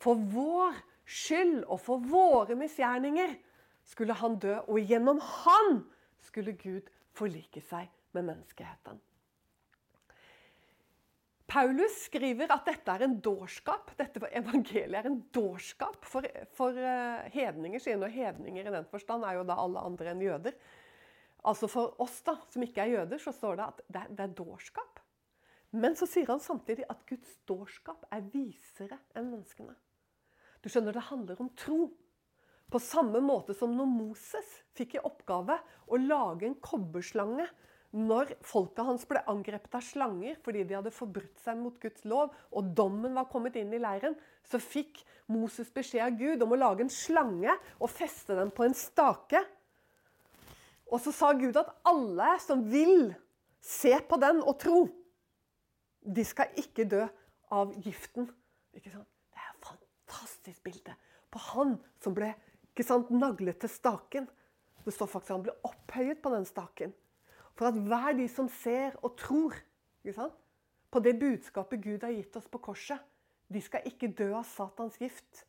For 0.00 0.14
vår 0.14 0.76
skyld 1.04 1.64
og 1.64 1.80
for 1.80 2.00
våre 2.00 2.56
misgjerninger 2.58 3.36
skulle 3.88 4.16
han 4.16 4.36
dø, 4.40 4.58
og 4.68 4.80
gjennom 4.80 5.20
han 5.20 5.82
skulle 6.24 6.52
Gud 6.60 6.92
forlike 7.14 7.62
seg 7.64 7.90
med 8.14 8.28
menneskeheten. 8.30 9.00
Paulus 11.54 12.06
skriver 12.08 12.50
at 12.50 12.64
dette 12.66 12.94
er 12.94 13.04
en 13.04 13.18
dårskap. 13.22 13.92
Dette 13.98 14.22
evangeliet 14.32 14.96
er 15.04 15.10
en 15.10 15.20
dårskap 15.34 16.06
for, 16.08 16.26
for 16.56 16.74
uh, 16.74 17.26
hedninger. 17.34 17.82
Sier 17.82 18.00
nå 18.00 18.08
hedninger 18.10 18.64
i 18.64 18.72
den 18.74 18.88
forstand 18.90 19.26
er 19.28 19.38
jo 19.38 19.44
da 19.46 19.58
alle 19.62 19.82
andre 19.84 20.14
enn 20.14 20.24
jøder. 20.24 20.56
Altså 21.44 21.68
For 21.68 22.00
oss 22.00 22.22
da, 22.24 22.38
som 22.50 22.64
ikke 22.64 22.86
er 22.86 22.94
jøder, 22.94 23.20
så 23.20 23.34
står 23.36 23.60
det 23.60 23.66
at 23.66 23.82
det, 23.86 24.04
det 24.16 24.24
er 24.24 24.36
dårskap. 24.38 25.02
Men 25.74 25.96
så 25.98 26.08
sier 26.08 26.30
han 26.30 26.40
samtidig 26.42 26.86
at 26.88 27.02
Guds 27.06 27.36
dårskap 27.46 28.06
er 28.14 28.24
visere 28.32 28.98
enn 29.14 29.28
menneskene. 29.32 29.74
Du 30.64 30.70
skjønner, 30.72 30.96
det 30.96 31.10
handler 31.10 31.42
om 31.44 31.50
tro. 31.60 31.90
På 32.74 32.80
samme 32.82 33.20
måte 33.22 33.54
som 33.54 33.70
når 33.78 33.86
Moses 33.86 34.48
fikk 34.74 34.96
i 34.96 35.04
oppgave 35.06 35.60
å 35.86 35.98
lage 36.00 36.48
en 36.48 36.56
kobberslange 36.58 37.46
når 37.94 38.32
folket 38.42 38.82
hans 38.88 39.04
ble 39.06 39.20
angrepet 39.30 39.76
av 39.78 39.84
slanger 39.86 40.40
fordi 40.42 40.64
de 40.66 40.74
hadde 40.74 40.90
forbrutt 40.90 41.38
seg 41.44 41.60
mot 41.60 41.76
Guds 41.78 42.02
lov, 42.10 42.32
og 42.50 42.72
dommen 42.74 43.14
var 43.14 43.28
kommet 43.30 43.54
inn 43.60 43.70
i 43.70 43.78
leiren, 43.78 44.16
så 44.42 44.58
fikk 44.58 45.04
Moses 45.30 45.70
beskjed 45.70 46.02
av 46.02 46.16
Gud 46.18 46.42
om 46.42 46.54
å 46.56 46.58
lage 46.58 46.82
en 46.82 46.90
slange 46.90 47.54
og 47.78 47.92
feste 47.92 48.34
den 48.34 48.50
på 48.50 48.66
en 48.66 48.74
stake. 48.74 49.44
Og 50.90 50.98
så 51.04 51.14
sa 51.14 51.30
Gud 51.38 51.54
at 51.60 51.70
alle 51.86 52.32
som 52.42 52.66
vil 52.72 53.12
se 53.62 53.94
på 54.08 54.18
den 54.18 54.42
og 54.42 54.58
tro, 54.60 54.80
de 56.02 56.26
skal 56.26 56.50
ikke 56.58 56.88
dø 56.90 57.04
av 57.54 57.70
giften. 57.86 58.26
Det 58.74 58.82
er 58.90 58.98
et 58.98 59.70
fantastisk 59.70 60.66
bilde 60.66 60.98
på 61.30 61.40
han 61.54 61.78
som 62.02 62.18
ble 62.18 62.34
ikke 62.74 62.86
sant, 62.88 63.10
naglet 63.14 63.60
til 63.62 63.70
staken. 63.70 64.26
Det 64.82 64.92
står 64.92 65.08
faktisk 65.12 65.30
at 65.30 65.36
han 65.36 65.44
ble 65.46 65.54
opphøyet 65.68 66.20
på 66.20 66.32
den 66.34 66.46
staken. 66.48 66.94
For 67.54 67.70
at 67.70 67.78
hver 67.78 68.16
de 68.18 68.26
som 68.28 68.48
ser 68.50 68.96
og 69.06 69.14
tror 69.20 69.54
på 70.90 71.00
det 71.00 71.14
budskapet 71.20 71.82
Gud 71.84 72.02
har 72.02 72.12
gitt 72.12 72.34
oss 72.36 72.50
på 72.50 72.58
korset, 72.66 72.98
de 73.46 73.62
skal 73.62 73.86
ikke 73.86 74.10
dø 74.10 74.32
av 74.34 74.42
Satans 74.48 74.98
gift. 74.98 75.44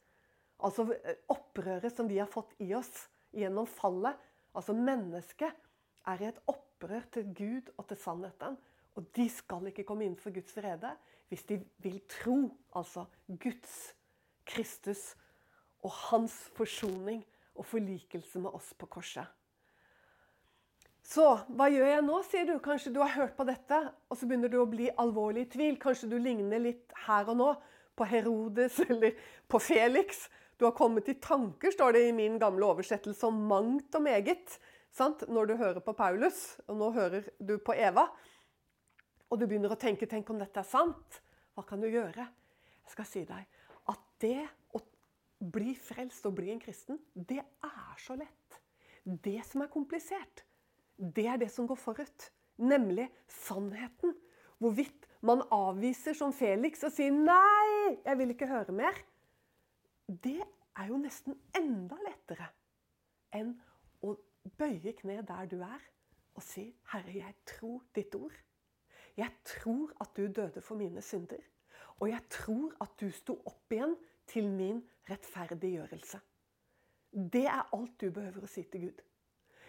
Altså 0.61 0.85
eh, 0.93 1.17
opprøret 1.33 1.97
som 1.97 2.07
vi 2.07 2.21
har 2.21 2.29
fått 2.29 2.53
i 2.61 2.69
oss 2.77 3.07
gjennom 3.35 3.65
fallet. 3.67 4.15
Altså 4.53 4.77
mennesket 4.77 5.65
er 6.05 6.21
i 6.21 6.29
et 6.29 6.39
opprør 6.51 7.09
til 7.11 7.33
Gud 7.33 7.73
og 7.75 7.87
til 7.89 7.99
sannheten. 7.99 8.55
Og 8.95 9.09
de 9.17 9.25
skal 9.33 9.65
ikke 9.71 9.87
komme 9.87 10.05
inn 10.05 10.15
for 10.19 10.35
Guds 10.35 10.53
vrede 10.55 10.93
hvis 11.31 11.47
de 11.49 11.57
vil 11.81 11.97
tro, 12.05 12.37
altså 12.77 13.07
Guds, 13.25 13.95
Kristus 14.45 15.15
og 15.85 15.93
hans 16.09 16.35
forsoning 16.57 17.21
og 17.55 17.67
forlikelse 17.69 18.41
med 18.41 18.55
oss 18.57 18.73
på 18.77 18.89
korset. 18.97 19.27
Så 21.05 21.25
hva 21.53 21.67
gjør 21.69 21.85
jeg 21.85 22.03
nå, 22.07 22.19
sier 22.25 22.47
du. 22.49 22.55
Kanskje 22.63 22.91
du 22.95 22.99
har 23.03 23.13
hørt 23.13 23.35
på 23.37 23.45
dette, 23.45 23.77
og 24.09 24.17
så 24.17 24.25
begynner 24.25 24.49
du 24.49 24.57
å 24.63 24.69
bli 24.69 24.89
alvorlig 25.01 25.45
i 25.45 25.49
tvil. 25.53 25.77
Kanskje 25.81 26.09
du 26.09 26.17
ligner 26.17 26.63
litt 26.63 26.95
her 27.05 27.29
og 27.29 27.37
nå 27.37 27.51
på 27.95 28.07
Herodes 28.09 28.79
eller 28.89 29.13
på 29.47 29.61
Felix. 29.61 30.25
Du 30.57 30.65
har 30.65 30.73
kommet 30.75 31.09
i 31.11 31.17
tanker, 31.21 31.71
står 31.71 31.97
det 31.97 32.07
i 32.07 32.15
min 32.15 32.39
gamle 32.41 32.65
oversettelse, 32.73 33.27
om 33.27 33.43
mangt 33.51 33.95
og 33.95 34.05
meget. 34.07 34.57
Sant? 34.95 35.27
Når 35.29 35.51
du 35.51 35.55
hører 35.59 35.83
på 35.83 35.93
Paulus, 35.93 36.55
og 36.65 36.79
nå 36.79 36.89
hører 36.95 37.29
du 37.37 37.57
på 37.59 37.75
Eva. 37.77 38.07
Og 39.29 39.37
du 39.37 39.45
begynner 39.45 39.75
å 39.75 39.79
tenke 39.79 40.09
tenk 40.09 40.29
om 40.31 40.41
dette 40.41 40.61
er 40.61 40.67
sant. 40.67 41.21
Hva 41.53 41.67
kan 41.67 41.83
du 41.83 41.89
gjøre? 41.91 42.25
Jeg 42.85 42.93
skal 42.95 43.09
si 43.09 43.25
deg 43.27 43.45
at 43.91 44.01
det 44.23 44.39
bli 45.39 45.75
frelst 45.75 46.25
og 46.25 46.35
bli 46.37 46.51
en 46.53 46.61
kristen, 46.61 46.99
det 47.13 47.41
er 47.41 47.97
så 48.01 48.15
lett. 48.19 48.59
Det 49.05 49.39
som 49.45 49.61
er 49.61 49.71
komplisert, 49.73 50.45
det 50.97 51.27
er 51.27 51.37
det 51.37 51.51
som 51.51 51.67
går 51.67 51.79
forut. 51.79 52.29
Nemlig 52.57 53.09
sannheten. 53.27 54.15
Hvorvidt 54.57 55.07
man 55.25 55.43
avviser 55.51 56.15
som 56.15 56.33
Felix 56.33 56.83
og 56.83 56.93
sier 56.95 57.11
'nei, 57.11 57.97
jeg 58.05 58.17
vil 58.17 58.29
ikke 58.29 58.47
høre 58.47 58.71
mer'. 58.71 59.03
Det 60.07 60.41
er 60.77 60.87
jo 60.87 60.97
nesten 60.97 61.35
enda 61.55 61.97
lettere 62.05 62.47
enn 63.33 63.51
å 64.01 64.15
bøye 64.57 64.93
kne 64.93 65.21
der 65.27 65.45
du 65.45 65.61
er 65.61 65.81
og 66.35 66.43
si 66.43 66.73
'Herre, 66.91 67.15
jeg 67.15 67.35
tror 67.45 67.83
ditt 67.95 68.15
ord'. 68.15 68.41
Jeg 69.17 69.31
tror 69.43 69.91
at 70.01 70.15
du 70.15 70.27
døde 70.27 70.61
for 70.61 70.75
mine 70.75 71.01
synder. 71.01 71.43
Og 71.99 72.09
jeg 72.09 72.21
tror 72.29 72.75
at 72.81 72.91
du 72.99 73.11
sto 73.11 73.41
opp 73.45 73.71
igjen 73.71 73.95
til 74.27 74.47
min 74.49 74.81
rettferdiggjørelse. 75.09 76.19
Det 77.15 77.45
er 77.47 77.69
alt 77.75 77.99
du 78.01 78.09
behøver 78.11 78.43
å 78.43 78.49
si 78.51 78.63
til 78.69 78.87
Gud. 78.87 79.03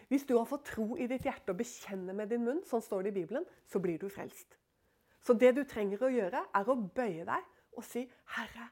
Hvis 0.09 0.27
du 0.27 0.37
har 0.39 0.47
fått 0.47 0.69
tro 0.71 0.95
i 0.97 1.09
ditt 1.11 1.27
hjerte 1.27 1.53
og 1.53 1.59
bekjenne 1.59 2.15
med 2.15 2.31
din 2.31 2.45
munn, 2.47 2.63
sånn 2.67 2.83
står 2.83 3.07
det 3.07 3.13
i 3.13 3.19
Bibelen, 3.21 3.47
så 3.67 3.83
blir 3.83 3.99
du 3.99 4.09
frelst. 4.11 4.57
Så 5.23 5.35
det 5.35 5.53
du 5.57 5.65
trenger 5.67 6.05
å 6.07 6.13
gjøre, 6.13 6.45
er 6.55 6.71
å 6.71 6.77
bøye 6.79 7.25
deg 7.27 7.53
og 7.77 7.85
si, 7.85 8.05
'Herre, 8.07 8.69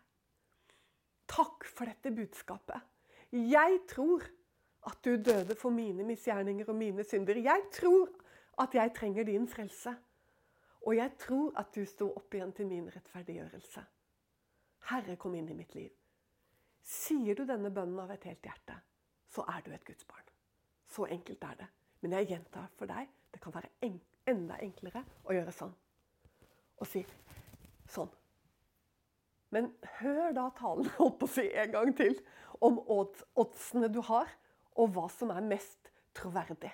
takk 1.27 1.65
for 1.65 1.91
dette 1.91 2.15
budskapet. 2.15 2.81
Jeg 3.33 3.81
tror 3.91 4.23
at 4.87 4.99
du 5.05 5.17
døde 5.17 5.55
for 5.59 5.71
mine 5.71 6.05
misgjerninger 6.05 6.69
og 6.69 6.77
mine 6.77 7.05
synder. 7.05 7.37
Jeg 7.37 7.63
tror 7.73 8.09
at 8.59 8.75
jeg 8.75 8.95
trenger 8.95 9.25
din 9.25 9.49
frelse. 9.49 9.97
Og 10.87 10.97
jeg 10.97 11.11
tror 11.19 11.53
at 11.57 11.75
du 11.75 11.85
sto 11.89 12.11
opp 12.17 12.35
igjen 12.35 12.53
til 12.53 12.69
min 12.69 12.89
rettferdiggjørelse. 12.93 13.83
Herre, 14.91 15.17
kom 15.17 15.35
inn 15.35 15.49
i 15.49 15.57
mitt 15.57 15.75
liv. 15.75 15.93
Sier 16.85 17.37
du 17.37 17.47
denne 17.49 17.71
bønnen 17.73 18.01
av 18.03 18.13
et 18.13 18.27
helt 18.29 18.45
hjerte, 18.45 18.77
så 19.33 19.47
er 19.49 19.65
du 19.65 19.73
et 19.73 19.87
Guds 19.87 20.05
barn. 20.09 20.27
Så 20.91 21.07
enkelt 21.09 21.45
er 21.45 21.63
det. 21.63 21.69
Men 22.05 22.19
jeg 22.19 22.35
gjentar 22.35 22.69
for 22.77 22.91
deg, 22.91 23.09
det 23.33 23.41
kan 23.41 23.55
være 23.55 23.71
en, 23.87 23.97
enda 24.29 24.59
enklere 24.63 25.01
å 25.25 25.37
gjøre 25.37 25.55
sånn. 25.57 25.73
Og 26.81 26.91
si 26.91 27.01
sånn. 27.89 28.13
Men 29.55 29.71
hør 30.01 30.35
da 30.37 30.49
talen 30.59 30.91
holdt 30.99 31.21
på 31.23 31.29
å 31.31 31.35
si 31.37 31.47
en 31.49 31.73
gang 31.73 31.93
til 31.97 32.19
om 32.65 32.81
oddsene 32.85 33.89
du 33.93 34.03
har, 34.05 34.29
og 34.75 34.91
hva 34.97 35.07
som 35.13 35.31
er 35.31 35.45
mest 35.47 35.91
troverdig. 36.17 36.73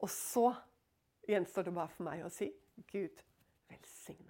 Og 0.00 0.10
så 0.10 0.48
gjenstår 1.28 1.68
det 1.68 1.76
bare 1.76 1.92
for 1.92 2.08
meg 2.08 2.24
å 2.24 2.32
si 2.32 2.48
Gud 2.88 3.22
velsigne. 3.68 4.27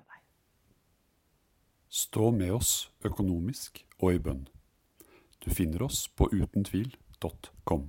Stå 1.88 2.30
med 2.30 2.52
oss 2.52 2.90
økonomisk 3.04 3.80
og 3.98 4.12
i 4.12 4.18
bønn. 4.20 4.42
Du 5.40 5.48
finner 5.54 5.86
oss 5.86 6.04
på 6.08 6.28
utentvil.com. 6.28 7.88